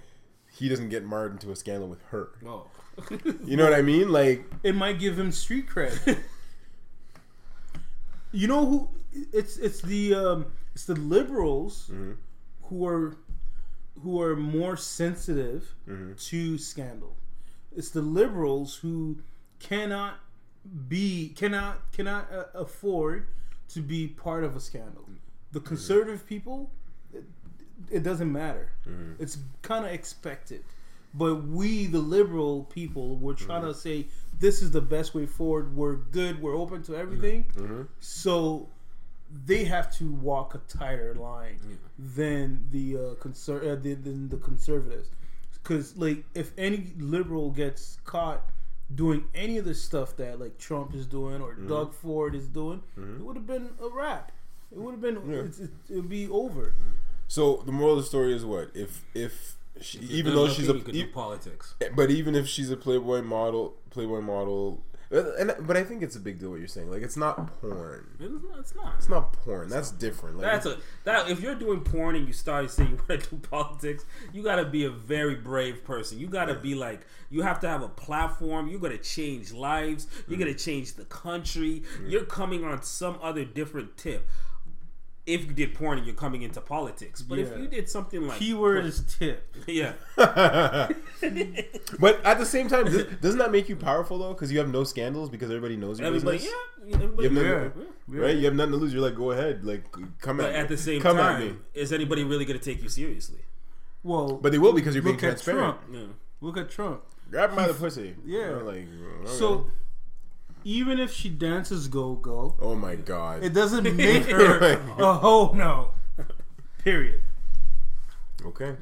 [0.52, 2.30] he doesn't get marred into a scandal with her.
[2.46, 2.68] Oh.
[3.46, 4.12] You know what I mean?
[4.12, 6.18] Like, It might give him street cred.
[8.32, 8.90] you know who?
[9.34, 11.90] It's it's the um, it's the liberals
[12.64, 13.18] who are
[14.04, 15.74] who are more sensitive
[16.18, 17.16] to scandal.
[17.76, 19.18] It's the liberals who
[19.60, 20.16] cannot
[20.88, 23.28] be cannot cannot uh, afford
[23.70, 25.06] to be part of a scandal.
[25.52, 26.70] The conservative people,
[27.14, 27.24] it,
[27.90, 28.72] it doesn't matter.
[29.20, 30.64] It's kind of expected.
[31.18, 34.08] But we, the liberal people, we're trying to say
[34.40, 35.76] this is the best way forward.
[35.76, 36.42] We're good.
[36.42, 37.88] We're open to everything.
[38.00, 38.70] So
[39.46, 41.60] they have to walk a tighter line
[41.98, 45.10] than the uh, conser- uh, than, than the conservatives.
[45.54, 48.42] Because like if any liberal gets caught
[48.96, 51.68] doing any of the stuff that like Trump is doing or Mm-hmm.
[51.68, 54.32] Doug Ford is doing, it would have been a wrap.
[54.72, 55.20] It would have been.
[55.30, 55.66] Yeah.
[55.90, 56.74] It would be over.
[57.28, 58.70] So the moral of the story is what?
[58.74, 61.76] If if she, even though she's a, e- politics.
[61.96, 66.18] but even if she's a Playboy model, Playboy model, uh, and but I think it's
[66.18, 66.92] a big deal what you're saying.
[66.92, 68.08] Like it's not porn.
[68.20, 68.60] It's not.
[68.60, 68.94] It's not.
[68.98, 69.70] It's not porn.
[69.70, 70.38] That's different.
[70.38, 73.30] Like, That's a that if you're doing porn and you start saying you want to
[73.30, 76.20] do politics, you got to be a very brave person.
[76.20, 78.68] You got to be like you have to have a platform.
[78.68, 80.08] You're gonna change lives.
[80.28, 80.48] You're mm-hmm.
[80.48, 81.84] gonna change the country.
[82.06, 84.28] You're coming on some other different tip.
[85.28, 88.40] If you did porn and you're coming into politics, but if you did something like
[88.40, 89.54] Keyword is tip.
[89.68, 89.92] yeah,
[92.00, 94.34] but at the same time, does, doesn't that make you powerful though?
[94.34, 96.54] Because you have no scandals because everybody knows your everybody business.
[96.86, 98.20] yeah, everybody, You have nothing, Yeah.
[98.22, 98.38] right?
[98.38, 98.94] You have nothing to lose.
[98.94, 99.84] You're like, go ahead, like
[100.22, 100.44] come at.
[100.44, 100.76] But at, at me.
[100.76, 101.48] the same come at me.
[101.50, 103.42] time, is anybody really gonna take you seriously?
[104.04, 105.78] Well, But they will because you're being look at transparent.
[105.82, 105.82] Trump.
[105.92, 106.14] Yeah.
[106.40, 107.02] Look at Trump.
[107.30, 108.16] Grab him by the pussy.
[108.26, 108.52] Yeah.
[108.64, 109.26] Like okay.
[109.38, 109.70] So
[110.68, 113.42] even if she dances go go, oh my god.
[113.44, 114.60] it doesn't make her
[115.00, 115.54] a hoe.
[115.54, 115.92] No.
[116.84, 117.22] Period.
[118.46, 118.76] okay.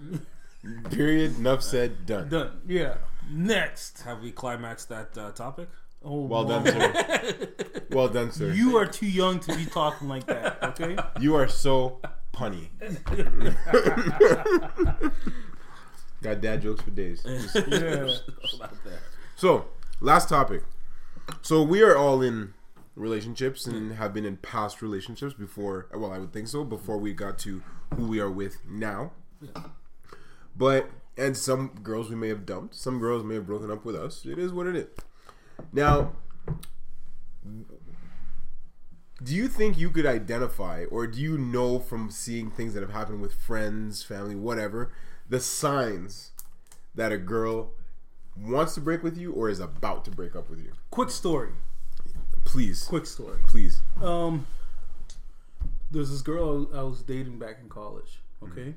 [0.90, 1.38] Period.
[1.38, 2.06] Enough said.
[2.08, 2.28] Done.
[2.30, 2.52] Done.
[2.68, 2.96] Yeah.
[3.30, 4.02] Next.
[4.02, 5.70] Have we climaxed that uh, topic?
[6.04, 6.60] Oh, Well wow.
[6.62, 7.48] done, sir.
[7.92, 8.52] well done, sir.
[8.52, 10.62] You are too young to be talking like that.
[10.64, 10.98] Okay.
[11.20, 12.00] You are so
[12.34, 12.70] punny.
[16.24, 17.24] Got dad jokes for days.
[17.68, 18.16] Yeah.
[19.36, 19.66] So,
[20.00, 20.64] last topic.
[21.42, 22.54] So we are all in
[22.96, 25.88] relationships and have been in past relationships before.
[25.94, 27.62] Well, I would think so before we got to
[27.96, 29.12] who we are with now.
[30.56, 32.76] But and some girls we may have dumped.
[32.76, 34.26] Some girls may have broken up with us.
[34.26, 34.88] It is what it is.
[35.72, 36.14] Now,
[39.24, 42.92] do you think you could identify, or do you know from seeing things that have
[42.92, 44.92] happened with friends, family, whatever,
[45.30, 46.32] the signs
[46.94, 47.72] that a girl
[48.40, 50.72] wants to break with you or is about to break up with you?
[50.92, 51.50] Quick story.
[52.44, 53.40] Please, Quick story.
[53.48, 53.82] please.
[54.02, 54.46] Um,
[55.92, 58.20] there's this girl I was dating back in college.
[58.44, 58.76] Okay,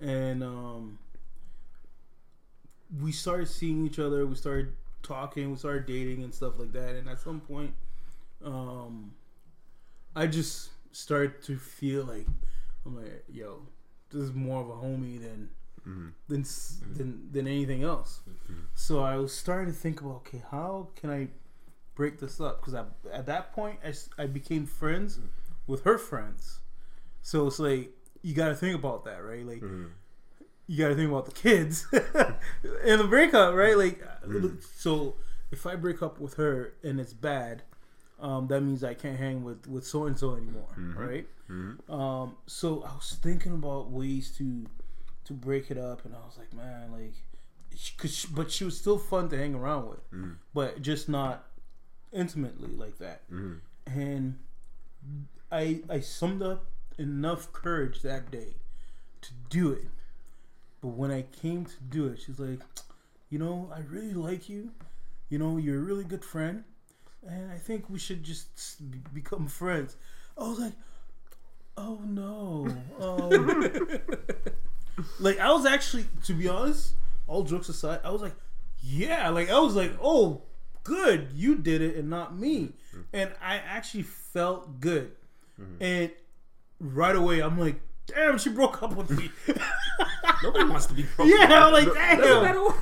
[0.00, 0.98] and um,
[3.02, 4.24] we started seeing each other.
[4.26, 4.72] We started
[5.02, 5.50] talking.
[5.50, 6.94] We started dating and stuff like that.
[6.94, 7.74] And at some point,
[8.44, 9.12] um,
[10.14, 12.26] I just started to feel like
[12.86, 13.62] I'm like, yo,
[14.10, 15.50] this is more of a homie than
[15.86, 16.08] Mm-hmm.
[16.28, 16.94] than s mm-hmm.
[16.94, 18.20] than than anything else.
[18.28, 18.60] Mm-hmm.
[18.74, 21.28] So I was starting to think about, okay, how can I
[21.94, 22.60] break this up?
[22.60, 22.74] Because
[23.12, 23.78] at that point,
[24.18, 25.18] I became friends
[25.66, 26.60] with her friends.
[27.22, 27.90] So it's like
[28.22, 29.46] you got to think about that, right?
[29.46, 29.62] Like
[30.66, 33.76] you got to think about the kids and the breakup, right?
[33.76, 35.16] Like uh, so,
[35.50, 37.62] if I break up with her and it's bad,
[38.20, 41.26] um, that means I can't hang with with so and so anymore, right?
[41.88, 44.64] Um, so I was thinking about ways to
[45.24, 47.14] to break it up, and I was like, man, like,
[47.96, 50.00] cause she, but she was still fun to hang around with,
[50.52, 51.46] but just not
[52.12, 53.22] intimately like that.
[53.86, 54.38] And
[55.50, 56.66] I I summed up
[56.98, 58.54] enough courage that day
[59.22, 59.88] to do it.
[60.80, 62.60] But when I came to do it, she's like,
[63.30, 64.70] you know, I really like you.
[65.30, 66.64] You know, you're a really good friend,
[67.26, 68.46] and I think we should just
[69.14, 69.96] become friends.
[70.38, 70.74] I was like,
[71.76, 72.68] oh no.
[73.00, 74.00] Um,
[75.20, 76.94] like I was actually, to be honest,
[77.26, 78.34] all jokes aside, I was like,
[78.82, 80.42] yeah, like I was like, oh,
[80.82, 83.00] good, you did it and not me, mm-hmm.
[83.12, 85.12] and I actually felt good,
[85.60, 85.82] mm-hmm.
[85.82, 86.10] and
[86.80, 89.30] right away I'm like, damn, she broke up with me.
[90.42, 91.34] Nobody wants to be broken.
[91.38, 92.54] yeah, I'm like damn.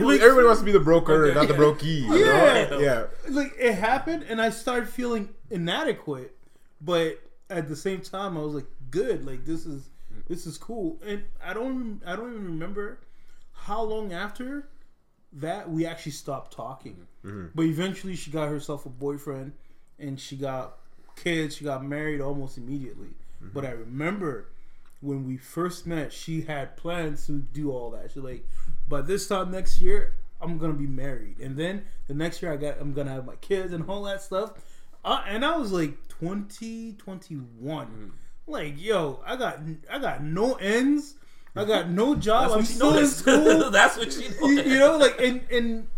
[0.00, 2.02] Like, Everybody wants to be the broker, Okay, not the brokey.
[2.02, 2.70] Yeah.
[2.70, 2.78] know?
[2.78, 3.06] yeah.
[3.28, 6.36] like it happened and I started feeling inadequate,
[6.80, 9.90] but at the same time I was like, good, like this is
[10.30, 10.96] this is cool.
[11.04, 13.00] And I don't I don't even remember
[13.52, 14.68] how long after
[15.32, 17.08] that we actually stopped talking.
[17.26, 17.46] Mm-hmm.
[17.54, 19.52] But eventually she got herself a boyfriend
[19.98, 20.76] and she got
[21.16, 23.08] kids, she got married almost immediately.
[23.42, 23.48] Mm-hmm.
[23.52, 24.50] But I remember
[25.00, 28.12] when we first met, she had plans to do all that.
[28.12, 28.46] She's like,
[28.88, 32.56] by this time next year, I'm gonna be married, and then the next year I
[32.56, 34.52] got I'm gonna have my kids and all that stuff.
[35.04, 37.86] Uh, and I was like 20, 21.
[37.86, 38.08] Mm-hmm.
[38.50, 41.14] Like, yo, I got I got no ends.
[41.56, 42.52] I got no job.
[42.52, 43.70] I'm still in school.
[43.72, 44.66] That's what she you, noticed.
[44.68, 45.88] you know, like and and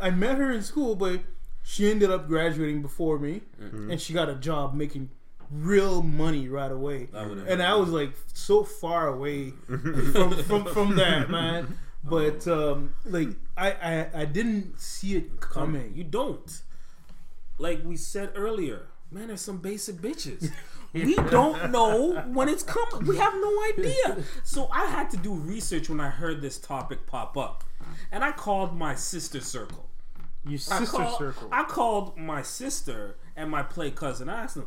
[0.00, 1.20] I met her in school, but
[1.62, 5.10] she ended up graduating before me, and she got a job making
[5.50, 7.08] real money right away.
[7.12, 11.78] And I was like so far away from from, from that man.
[12.04, 15.92] But um, like I, I I didn't see it coming.
[15.94, 16.62] You don't.
[17.58, 20.50] Like we said earlier, man, there's some basic bitches.
[20.92, 23.06] We don't know when it's coming.
[23.06, 24.24] We have no idea.
[24.44, 27.64] So I had to do research when I heard this topic pop up.
[28.10, 29.88] And I called my sister circle.
[30.44, 31.48] Your I sister called, circle.
[31.52, 34.28] I called my sister and my play cousin.
[34.28, 34.66] I asked them,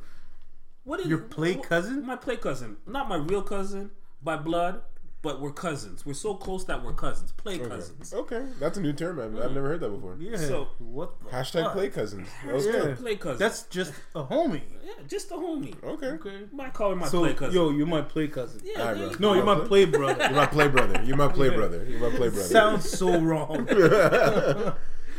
[0.84, 2.06] "What is Your play cousin?
[2.06, 3.92] My play cousin, not my real cousin
[4.24, 4.82] by blood,
[5.26, 6.06] but we're cousins.
[6.06, 7.32] We're so close that we're cousins.
[7.34, 8.14] Play cousins.
[8.14, 9.20] Okay, that's a new term.
[9.20, 10.16] I've, I've never heard that before.
[10.20, 10.38] yeah.
[10.38, 11.74] So- what the Hashtag fuck?
[11.74, 12.28] play cousins.
[12.46, 12.96] That was Yeah.
[12.96, 13.40] Play cousin.
[13.40, 14.62] That's just a homie.
[14.86, 15.76] yeah, just a homie.
[15.84, 16.08] Okay.
[16.20, 16.38] Okay.
[16.54, 17.56] Might call her my So play cousin.
[17.56, 18.62] yo, you're my play cousin.
[18.64, 19.10] yeah, Alright, bro.
[19.10, 20.24] you No, you're my play brother.
[20.24, 21.04] You're my play brother.
[21.04, 21.84] You're my play brother.
[21.90, 22.44] You're my play brother.
[22.44, 23.68] Sounds so wrong.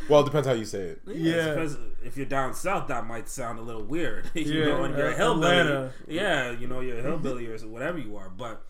[0.09, 1.00] well, it depends how you say it.
[1.07, 1.54] Yeah.
[1.54, 4.30] because if you're down south, that might sound a little weird.
[4.34, 5.46] you Yeah, know, and you're a hillbilly.
[5.59, 5.92] Atlanta.
[6.07, 8.28] Yeah, you know, you're a hillbilly or whatever you are.
[8.28, 8.62] But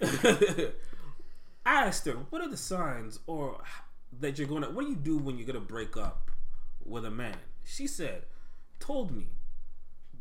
[0.02, 3.60] I asked her, what are the signs or
[4.20, 4.70] that you're gonna?
[4.70, 6.30] What do you do when you're gonna break up
[6.84, 7.36] with a man?
[7.64, 8.24] She said,
[8.78, 9.28] told me,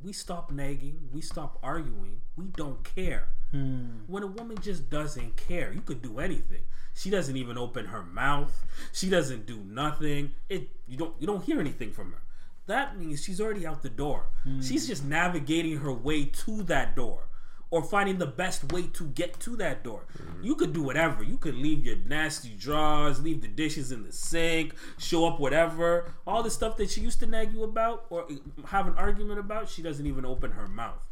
[0.04, 3.30] we stop nagging, we stop arguing, we don't care.
[3.56, 3.86] Hmm.
[4.08, 6.64] When a woman just doesn't care, you could do anything.
[6.94, 8.66] She doesn't even open her mouth.
[8.92, 10.32] She doesn't do nothing.
[10.50, 12.22] It you don't you don't hear anything from her.
[12.68, 14.26] That means she's already out the door.
[14.44, 14.62] Hmm.
[14.62, 17.28] She's just navigating her way to that door
[17.72, 20.06] or finding the best way to get to that door.
[20.18, 20.44] Hmm.
[20.44, 21.24] You could do whatever.
[21.24, 26.12] You could leave your nasty drawers, leave the dishes in the sink, show up whatever.
[26.28, 28.28] All the stuff that she used to nag you about or
[28.66, 31.06] have an argument about, she doesn't even open her mouth.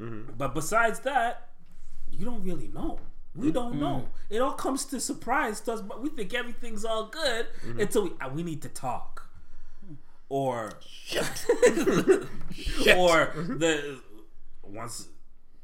[0.00, 0.32] Mm-hmm.
[0.36, 1.48] But besides that,
[2.10, 3.00] you don't really know.
[3.34, 3.54] We mm-hmm.
[3.54, 4.06] don't know.
[4.06, 4.34] Mm-hmm.
[4.34, 7.46] It all comes to surprise to us, but we think everything's all good
[7.78, 9.28] until we uh, we need to talk.
[10.28, 10.72] Or
[12.96, 14.00] or the
[14.62, 15.08] once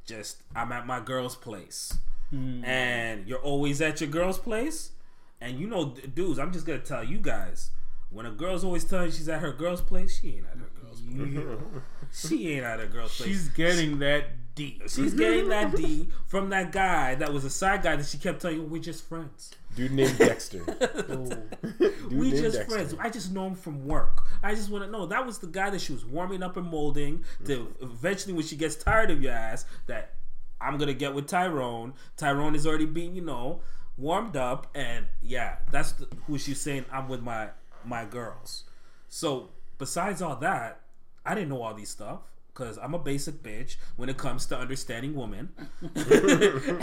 [0.06, 1.92] just I'm at my girl's place.
[2.32, 2.66] Mm.
[2.66, 4.92] And you're always at your girl's place?
[5.40, 7.70] And you know dudes I'm just gonna tell you guys.
[8.10, 10.70] When a girl's always telling you she's at her girl's place she ain't at her
[10.80, 11.82] girl's place
[12.14, 14.78] she ain't out of girl's place She's getting that D.
[14.82, 15.18] She's mm-hmm.
[15.18, 18.58] getting that D from that guy that was a side guy that she kept telling
[18.58, 19.52] you we're just friends.
[19.74, 20.62] Dude named Dexter.
[20.68, 21.26] Oh,
[21.78, 22.64] Dude we named just Dexter.
[22.64, 22.94] friends.
[23.00, 24.26] I just know him from work.
[24.42, 26.68] I just want to know that was the guy that she was warming up and
[26.68, 30.14] molding to eventually when she gets tired of your ass that
[30.60, 31.94] I'm gonna get with Tyrone.
[32.16, 33.60] Tyrone is already being you know
[33.96, 37.48] warmed up and yeah, that's the, who she's saying I'm with my
[37.84, 38.64] my girls.
[39.08, 40.80] So besides all that,
[41.24, 42.20] I didn't know all these stuff
[42.52, 45.50] because I'm a basic bitch when it comes to understanding women.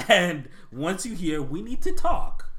[0.09, 2.49] and once you hear we need to talk,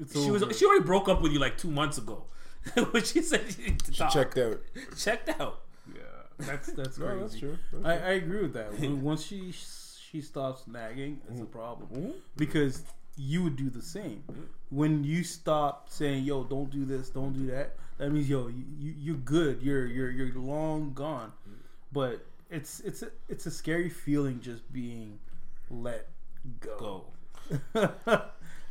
[0.00, 2.24] it's she was she already broke up with you like two months ago.
[2.90, 4.12] when she said she needed to talk.
[4.12, 4.60] Checked out.
[4.96, 5.62] Checked out.
[5.94, 6.00] Yeah,
[6.38, 7.20] that's that's No, crazy.
[7.20, 7.58] that's true.
[7.72, 8.78] That's I, I agree with that.
[8.78, 12.82] When- Once she she stops nagging, it's a problem because
[13.20, 14.24] you would do the same.
[14.70, 18.64] When you stop saying, "Yo, don't do this, don't do that," that means yo, you,
[18.78, 19.62] you you're good.
[19.62, 21.32] You're you're you're long gone.
[21.92, 25.18] But it's it's a it's a scary feeling just being
[25.70, 26.08] let
[26.60, 27.06] go.
[27.74, 27.90] Go.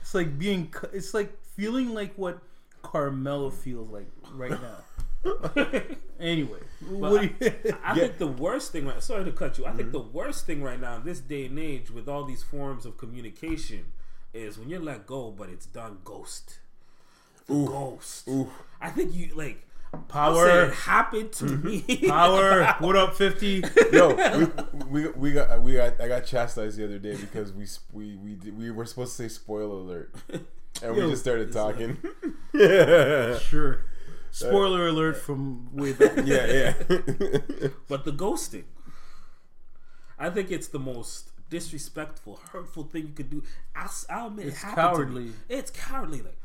[0.02, 0.74] it's like being.
[0.94, 2.40] It's like feeling like what
[2.82, 4.78] Carmelo feels like right now.
[6.20, 7.76] Anyway, what do you?
[7.84, 9.66] I think the worst thing right sorry to cut you.
[9.66, 9.78] I Mm-hmm.
[9.78, 12.86] think the worst thing right now in this day and age with all these forms
[12.86, 13.86] of communication
[14.34, 16.60] is when you're let go but it's done ghost.
[17.48, 18.30] The ghost.
[18.80, 19.66] I think you like
[20.08, 20.66] Power.
[20.66, 21.68] it happened to mm-hmm.
[21.68, 22.08] me.
[22.08, 22.76] Power.
[22.80, 23.64] What up, fifty?
[23.92, 24.14] Yo,
[24.88, 28.16] we, we, we got we got I got chastised the other day because we we
[28.18, 30.14] we did, we were supposed to say spoiler alert,
[30.84, 31.98] and we Yo, just started talking.
[32.54, 33.86] yeah, Sure.
[34.32, 36.18] Spoiler alert from way back.
[36.24, 36.74] yeah, yeah.
[37.88, 38.66] But the ghosting,
[40.20, 43.44] I think it's the most disrespectful, hurtful thing you could do.
[43.76, 45.06] I'll, I'll admit It's it happened to me.
[45.06, 45.34] cowardly.
[45.50, 46.22] It's cowardly.
[46.22, 46.38] Like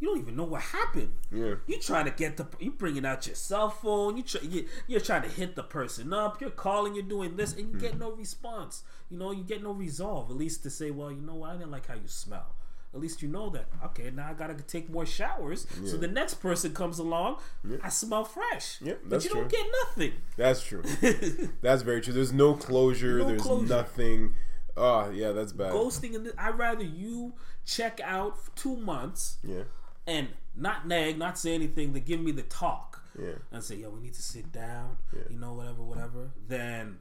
[0.00, 1.12] you don't even know what happened.
[1.30, 1.56] Yeah.
[1.66, 4.16] You trying to get the you bringing out your cell phone.
[4.16, 6.40] You, try, you you're trying to hit the person up.
[6.40, 6.94] You're calling.
[6.94, 8.00] You're doing this, and you get hmm.
[8.00, 8.82] no response.
[9.10, 10.30] You know, you get no resolve.
[10.30, 12.54] At least to say, well, you know what, I didn't like how you smell.
[12.92, 13.66] At least you know that.
[13.84, 15.66] Okay, now I gotta take more showers.
[15.84, 17.36] So the next person comes along,
[17.84, 18.78] I smell fresh.
[18.80, 20.12] Yeah, but that's you don't get nothing.
[20.36, 20.82] That's true.
[21.62, 22.12] That's very true.
[22.12, 23.18] There's no closure.
[23.18, 23.68] No there's closure.
[23.68, 24.34] nothing.
[24.80, 25.72] Oh yeah, that's bad.
[25.72, 27.34] ghosting in this, I'd rather you
[27.66, 29.64] check out for two months Yeah,
[30.06, 33.34] and not nag, not say anything, to give me the talk yeah.
[33.52, 34.96] and say, "Yo, we need to sit down,"
[35.28, 36.30] you know, whatever, whatever.
[36.48, 36.98] Then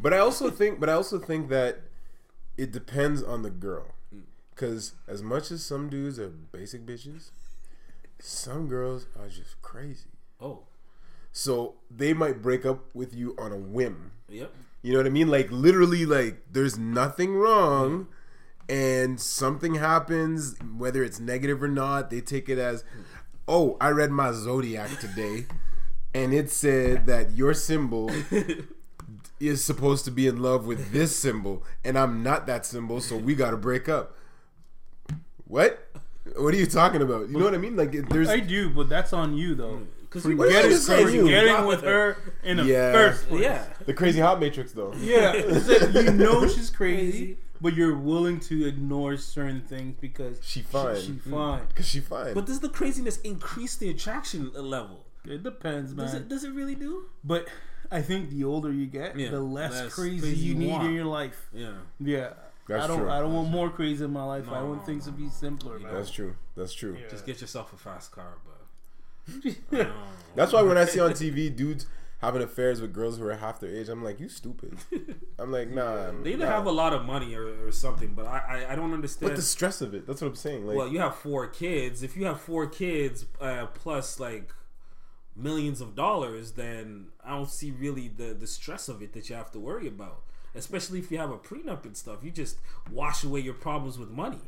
[0.00, 1.80] But I also think, but I also think that
[2.56, 4.22] it depends on the girl, mm.
[4.54, 7.30] because as much as some dudes are basic bitches,
[8.20, 10.10] some girls are just crazy.
[10.40, 10.60] oh,
[11.32, 14.12] So they might break up with you on a whim.
[14.28, 14.52] yep,
[14.84, 15.28] You know what I mean?
[15.28, 18.06] Like literally, like there's nothing wrong,
[18.68, 22.10] and something happens, whether it's negative or not.
[22.10, 22.84] They take it as,
[23.48, 25.46] oh, I read my zodiac today,
[26.14, 28.10] and it said that your symbol
[29.40, 33.16] is supposed to be in love with this symbol, and I'm not that symbol, so
[33.16, 34.14] we got to break up.
[35.46, 35.88] What?
[36.36, 37.30] What are you talking about?
[37.30, 37.74] You know what I mean?
[37.74, 39.80] Like, there's I do, but that's on you though.
[40.14, 41.28] Because For you What getting, is for this on you?
[41.28, 42.92] getting with her in the Yeah.
[42.92, 43.42] first place.
[43.42, 43.64] Yeah.
[43.84, 44.94] the crazy hot matrix though.
[45.00, 50.38] Yeah, it's like you know she's crazy, but you're willing to ignore certain things because
[50.40, 51.00] She fine.
[51.00, 51.30] She, mm.
[51.32, 51.66] fine.
[51.74, 52.32] Cause she fine.
[52.32, 55.04] But does the craziness increase the attraction level?
[55.24, 56.06] It depends, man.
[56.06, 56.28] Does it?
[56.28, 57.06] Does it really do?
[57.24, 57.48] but
[57.90, 60.70] I think the older you get, Yeah, the less, less crazy, crazy you you need
[60.70, 60.86] want.
[60.86, 61.48] in your life.
[61.52, 61.72] Yeah.
[61.98, 62.30] Yeah,
[62.68, 63.00] That's I don't.
[63.00, 63.10] true.
[63.10, 64.48] I don't want more crazy in my life.
[64.48, 65.78] I No, want things to be simpler.
[65.80, 65.92] Man.
[65.92, 66.34] That's true.
[66.56, 66.96] That's true.
[67.00, 67.08] Yeah.
[67.10, 68.34] Just get yourself a fast car,
[70.34, 71.86] That's why when I see on TV dudes
[72.18, 74.78] having affairs with girls who are half their age, I'm like, you stupid.
[75.38, 76.10] I'm like, nah.
[76.22, 76.52] they either nah.
[76.52, 78.14] have a lot of money or, or something.
[78.14, 79.30] But I, I, I don't understand.
[79.30, 80.06] But the stress of it.
[80.06, 80.66] That's what I'm saying.
[80.66, 82.02] Like, well, you have four kids.
[82.02, 84.52] If you have four kids uh, plus like
[85.36, 89.36] millions of dollars, then I don't see really the the stress of it that you
[89.36, 90.22] have to worry about.
[90.56, 92.58] Especially if you have a prenup and stuff, you just
[92.92, 94.38] wash away your problems with money.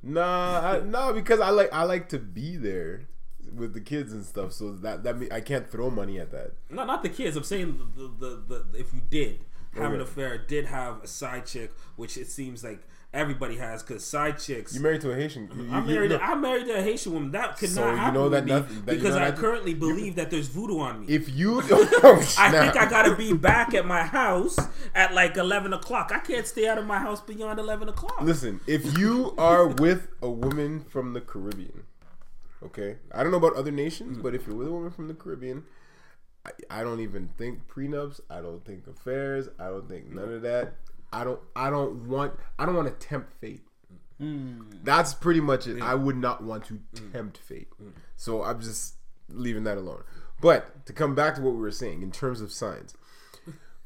[0.00, 3.08] Nah, I, nah, because I like I like to be there
[3.54, 4.52] with the kids and stuff.
[4.52, 6.52] So that that me- I can't throw money at that.
[6.70, 7.36] No, not the kids.
[7.36, 9.40] I'm saying the the, the, the if you did
[9.74, 10.10] have an Okay.
[10.10, 12.80] affair, did have a side chick, which it seems like
[13.12, 14.74] everybody has, because side chicks.
[14.74, 15.48] You married to a Haitian.
[15.54, 16.12] You, I'm you- married.
[16.12, 17.30] I'm married to a Haitian woman.
[17.32, 19.74] That could So not you happen know that nothing- that you because know I currently
[19.74, 21.06] believe that there's voodoo on me.
[21.12, 24.58] if you, oh, I think I gotta be back at my house
[24.94, 26.10] at like eleven o'clock.
[26.12, 28.20] I can't stay out of my house beyond eleven o'clock.
[28.22, 31.84] Listen, if you are with a woman from the Caribbean,
[32.64, 34.22] okay, I don't know about other nations, mm.
[34.22, 35.64] but if you're with a woman from the Caribbean,
[36.44, 38.20] I, I don't even think prenups.
[38.30, 39.48] I don't think affairs.
[39.58, 40.36] I don't think none mm.
[40.36, 40.74] of that.
[41.12, 41.40] I don't.
[41.56, 42.34] I don't want.
[42.58, 43.62] I don't want to tempt fate.
[44.20, 44.84] Mm.
[44.84, 45.80] That's pretty much it.
[45.82, 46.80] I would not want to
[47.12, 47.68] tempt fate.
[48.16, 48.94] So I'm just
[49.28, 50.02] leaving that alone.
[50.40, 52.94] But to come back to what we were saying in terms of signs,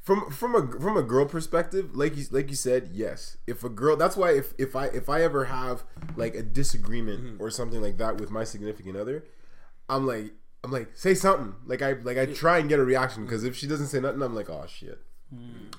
[0.05, 3.37] from from a from a girl perspective, like you like you said, yes.
[3.47, 5.83] If a girl, that's why if if I if I ever have
[6.15, 7.41] like a disagreement hmm.
[7.41, 9.25] or something like that with my significant other,
[9.89, 10.33] I'm like
[10.63, 11.55] I'm like say something.
[11.65, 14.21] Like I like I try and get a reaction because if she doesn't say nothing,
[14.21, 15.01] I'm like oh shit,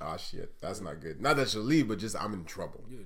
[0.01, 1.21] oh shit, that's not good.
[1.21, 2.83] Not that she'll leave, but just I'm in trouble.
[2.91, 2.99] Yeah,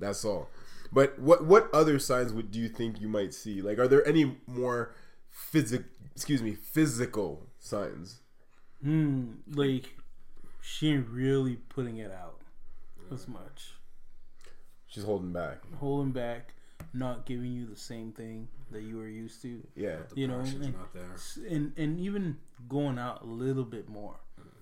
[0.00, 0.48] That's all.
[0.90, 3.60] But what what other signs would do you think you might see?
[3.60, 4.94] Like, are there any more
[5.28, 5.82] physic
[6.14, 8.20] excuse me physical signs?
[8.82, 9.90] Hmm, like
[10.66, 12.40] she ain't really putting it out
[13.12, 13.74] as much,
[14.86, 15.58] She's holding back.
[15.78, 16.54] holding back,
[16.94, 19.62] not giving you the same thing that you were used to.
[19.76, 19.98] Yeah.
[20.14, 21.50] You know, Passion's and, not there.
[21.50, 24.16] and and even going out a little bit more,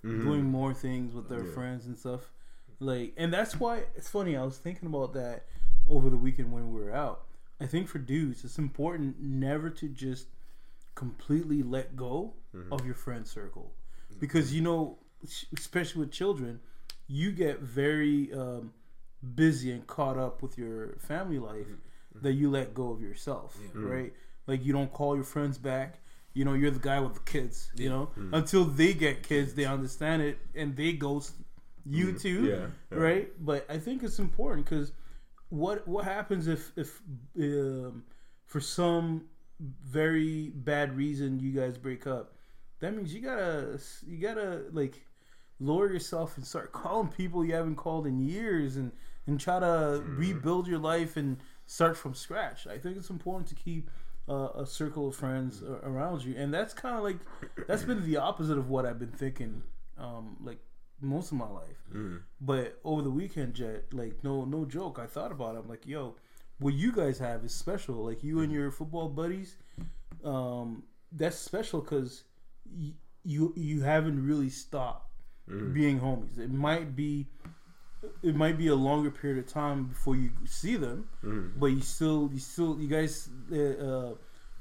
[0.05, 0.23] mm-hmm.
[0.23, 2.33] doing more things with their friends and stuff.
[2.81, 4.37] Like, and that's why it's funny.
[4.37, 5.45] I was thinking about that
[5.89, 7.27] over the weekend when we were out.
[7.61, 10.27] I think for dudes, it's important never to just
[10.97, 12.73] completely let go mm-hmm.
[12.73, 13.73] of your friend circle
[14.19, 14.99] because you know,
[15.57, 16.61] especially with children,
[17.07, 18.73] you get very um,
[19.35, 21.73] busy and caught up with your family life mm-hmm.
[21.73, 22.23] Mm-hmm.
[22.23, 23.87] that you let go of yourself, mm-hmm.
[23.87, 24.13] right?
[24.47, 26.01] Like you don't call your friends back.
[26.35, 27.71] You know, you're the guy with the kids.
[27.77, 31.35] You know, until they get kids, they understand it and they ghost
[31.85, 32.99] you too, Yeah, yeah.
[33.05, 33.33] right?
[33.39, 34.93] But I think it's important because
[35.49, 37.03] what what happens if if
[37.39, 38.05] um,
[38.47, 39.27] for some
[39.61, 42.35] very bad reason you guys break up?
[42.81, 45.05] That means you gotta you gotta like
[45.63, 48.93] lower yourself and start calling people you haven't called in years and
[49.27, 51.37] and try to rebuild your life and
[51.67, 52.67] start from scratch.
[52.67, 53.89] I think it's important to keep
[54.29, 57.19] uh, a circle of friends around you, and that's kind of like
[57.69, 59.63] that's been the opposite of what I've been thinking,
[59.99, 60.59] um, like
[61.01, 61.79] most of my life.
[62.41, 65.59] But over the weekend, Jet, like no no joke, I thought about it.
[65.61, 66.17] I'm like, yo,
[66.59, 67.97] what you guys have is special.
[68.05, 69.57] Like you and your football buddies,
[70.25, 70.83] um,
[71.13, 72.25] that's special because
[72.65, 72.95] y-
[73.25, 75.12] you you haven't really stopped
[75.73, 76.39] being homies.
[76.39, 77.27] It might be
[78.23, 81.09] it might be a longer period of time before you see them,
[81.57, 84.15] but you still you still you guys uh, uh,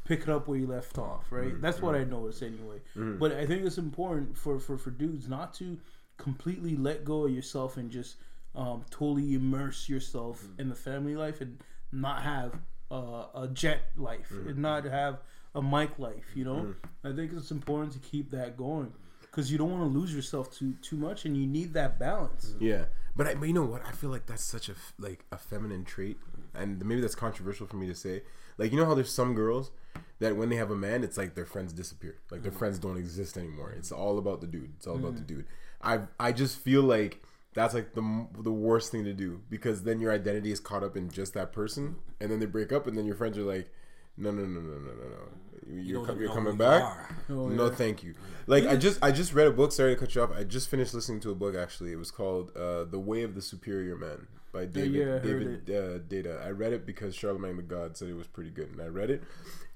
[0.06, 1.60] pick it up where you left off, right?
[1.62, 2.82] That's what I noticed anyway.
[3.20, 5.78] But I think it's important for, for for dudes not to
[6.18, 8.18] completely let go of yourself and just
[8.56, 11.58] um, totally immerse yourself in the family life and
[11.92, 12.60] not have
[12.92, 15.20] uh, a jet life and not have
[15.56, 16.26] a mic life.
[16.36, 18.94] You know, I think it's important to keep that going
[19.32, 22.56] because you don't want to lose yourself too too much, and you need that balance.
[22.60, 23.86] Yeah, but I, but you know what?
[23.86, 26.18] I feel like that's such a like a feminine trait,
[26.54, 28.24] and maybe that's controversial for me to say.
[28.58, 29.72] Like you know how there's some girls
[30.20, 32.60] that when they have a man, it's like their friends disappear, like their mm.
[32.60, 33.72] friends don't exist anymore.
[33.72, 34.72] It's all about the dude.
[34.78, 35.28] It's all about the mm.
[35.28, 35.46] dude.
[35.82, 37.24] I I just feel like
[37.54, 40.96] that's like the the worst thing to do because then your identity is caught up
[40.96, 43.72] in just that person, and then they break up, and then your friends are like,
[44.22, 45.74] No, no, no, no, no, no, no.
[45.74, 46.84] You You're, don't co- even you're coming back.
[47.30, 47.76] Oh, No, yeah.
[47.76, 48.14] thank you.
[48.48, 49.72] Like I just I just read a book.
[49.72, 50.32] Sorry to cut you off.
[50.36, 51.56] I just finished listening to a book.
[51.56, 55.66] Actually, it was called uh, "The Way of the Superior Man" by David yeah, heard
[55.66, 56.46] David uh, Deida.
[56.46, 59.10] I read it because Charlemagne the God said it was pretty good, and I read
[59.10, 59.24] it.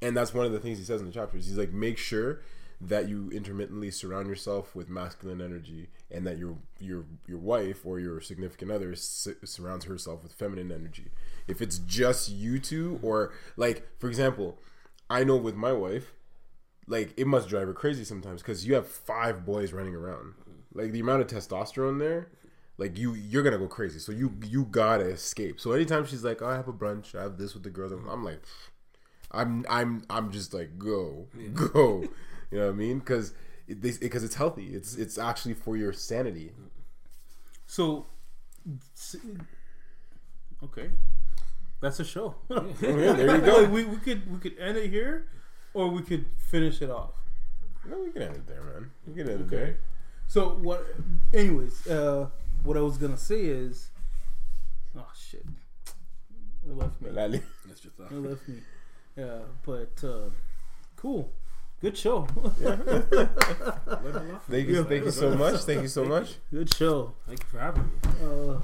[0.02, 1.48] And that's one of the things he says in the chapters.
[1.48, 2.42] He's like, make sure
[2.82, 8.00] that you intermittently surround yourself with masculine energy, and that your your your wife or
[8.00, 11.08] your significant other s- surrounds herself with feminine energy.
[11.48, 14.60] If it's just you two, or like for example,
[15.10, 16.14] I know with my wife
[16.88, 20.34] like it must drive her crazy sometimes because you have five boys running around.
[20.74, 22.30] Like the amount of testosterone there,
[22.78, 24.00] like you you're gonna go crazy.
[24.00, 25.60] So you you gotta escape.
[25.60, 27.92] So anytime she's like, oh, I have a brunch, I have this with the girls,
[27.92, 28.42] I'm like,
[29.32, 32.06] I'm I'm I'm just like go go,
[32.56, 33.00] you know what I mean?
[33.00, 33.34] Because
[33.68, 34.68] because it's healthy.
[34.68, 36.54] It's it's actually for your sanity.
[37.68, 38.06] So,
[40.64, 40.90] okay,
[41.82, 42.36] that's a show.
[42.50, 43.58] Yeah, there you go.
[43.58, 45.28] Like, we, we could we could end it here,
[45.74, 47.12] or we could finish it off.
[47.90, 48.92] No, we can end it there, man.
[49.06, 49.78] We can end it there.
[50.28, 50.86] So what?
[51.34, 52.30] Anyways, uh,
[52.64, 53.90] what I was gonna say is,
[54.98, 55.46] oh shit,
[56.66, 57.10] it left me.
[57.12, 58.14] That's your thought.
[58.14, 58.62] It left me.
[59.18, 60.30] Yeah, but uh,
[60.96, 61.34] cool,
[61.86, 62.26] good show.
[64.50, 65.62] Thank you, thank you so much.
[65.62, 66.36] Thank you so much.
[66.52, 67.14] good show.
[67.28, 67.92] Thank you for having me.
[68.24, 68.60] Uh,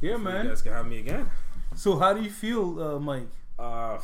[0.00, 0.48] yeah, You man.
[0.48, 1.30] guys can have me again.
[1.76, 3.28] So how do you feel, uh, Mike?
[3.58, 3.98] Uh,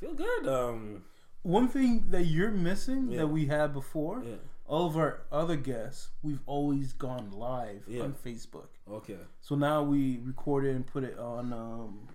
[0.00, 0.46] feel good.
[0.48, 1.02] Um,
[1.42, 3.18] One thing that you're missing Yeah.
[3.20, 4.36] that we had before, yeah.
[4.66, 8.02] all of our other guests, we've always gone live Yeah.
[8.04, 8.68] on Facebook.
[8.90, 9.16] Okay.
[9.40, 12.08] So now we record it and put it on um,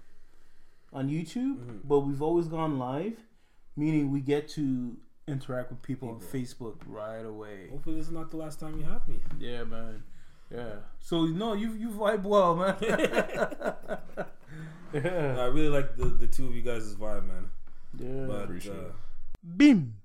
[0.93, 1.77] on YouTube, Mm-hmm.
[1.91, 3.17] but we've always gone live,
[3.75, 4.95] meaning we get to
[5.27, 7.69] interact with people, on Facebook right away.
[7.71, 9.19] Hopefully, this is not the last time you have me.
[9.39, 10.03] Yeah, man.
[10.53, 10.75] Yeah.
[10.99, 12.75] So no, you you vibe well, man.
[14.93, 15.37] yeah.
[15.39, 17.49] I really like the, the two of you guys' vibe, man.
[17.97, 18.25] Yeah.
[18.27, 18.93] But Appreciate uh, it.
[19.57, 19.95] Bim.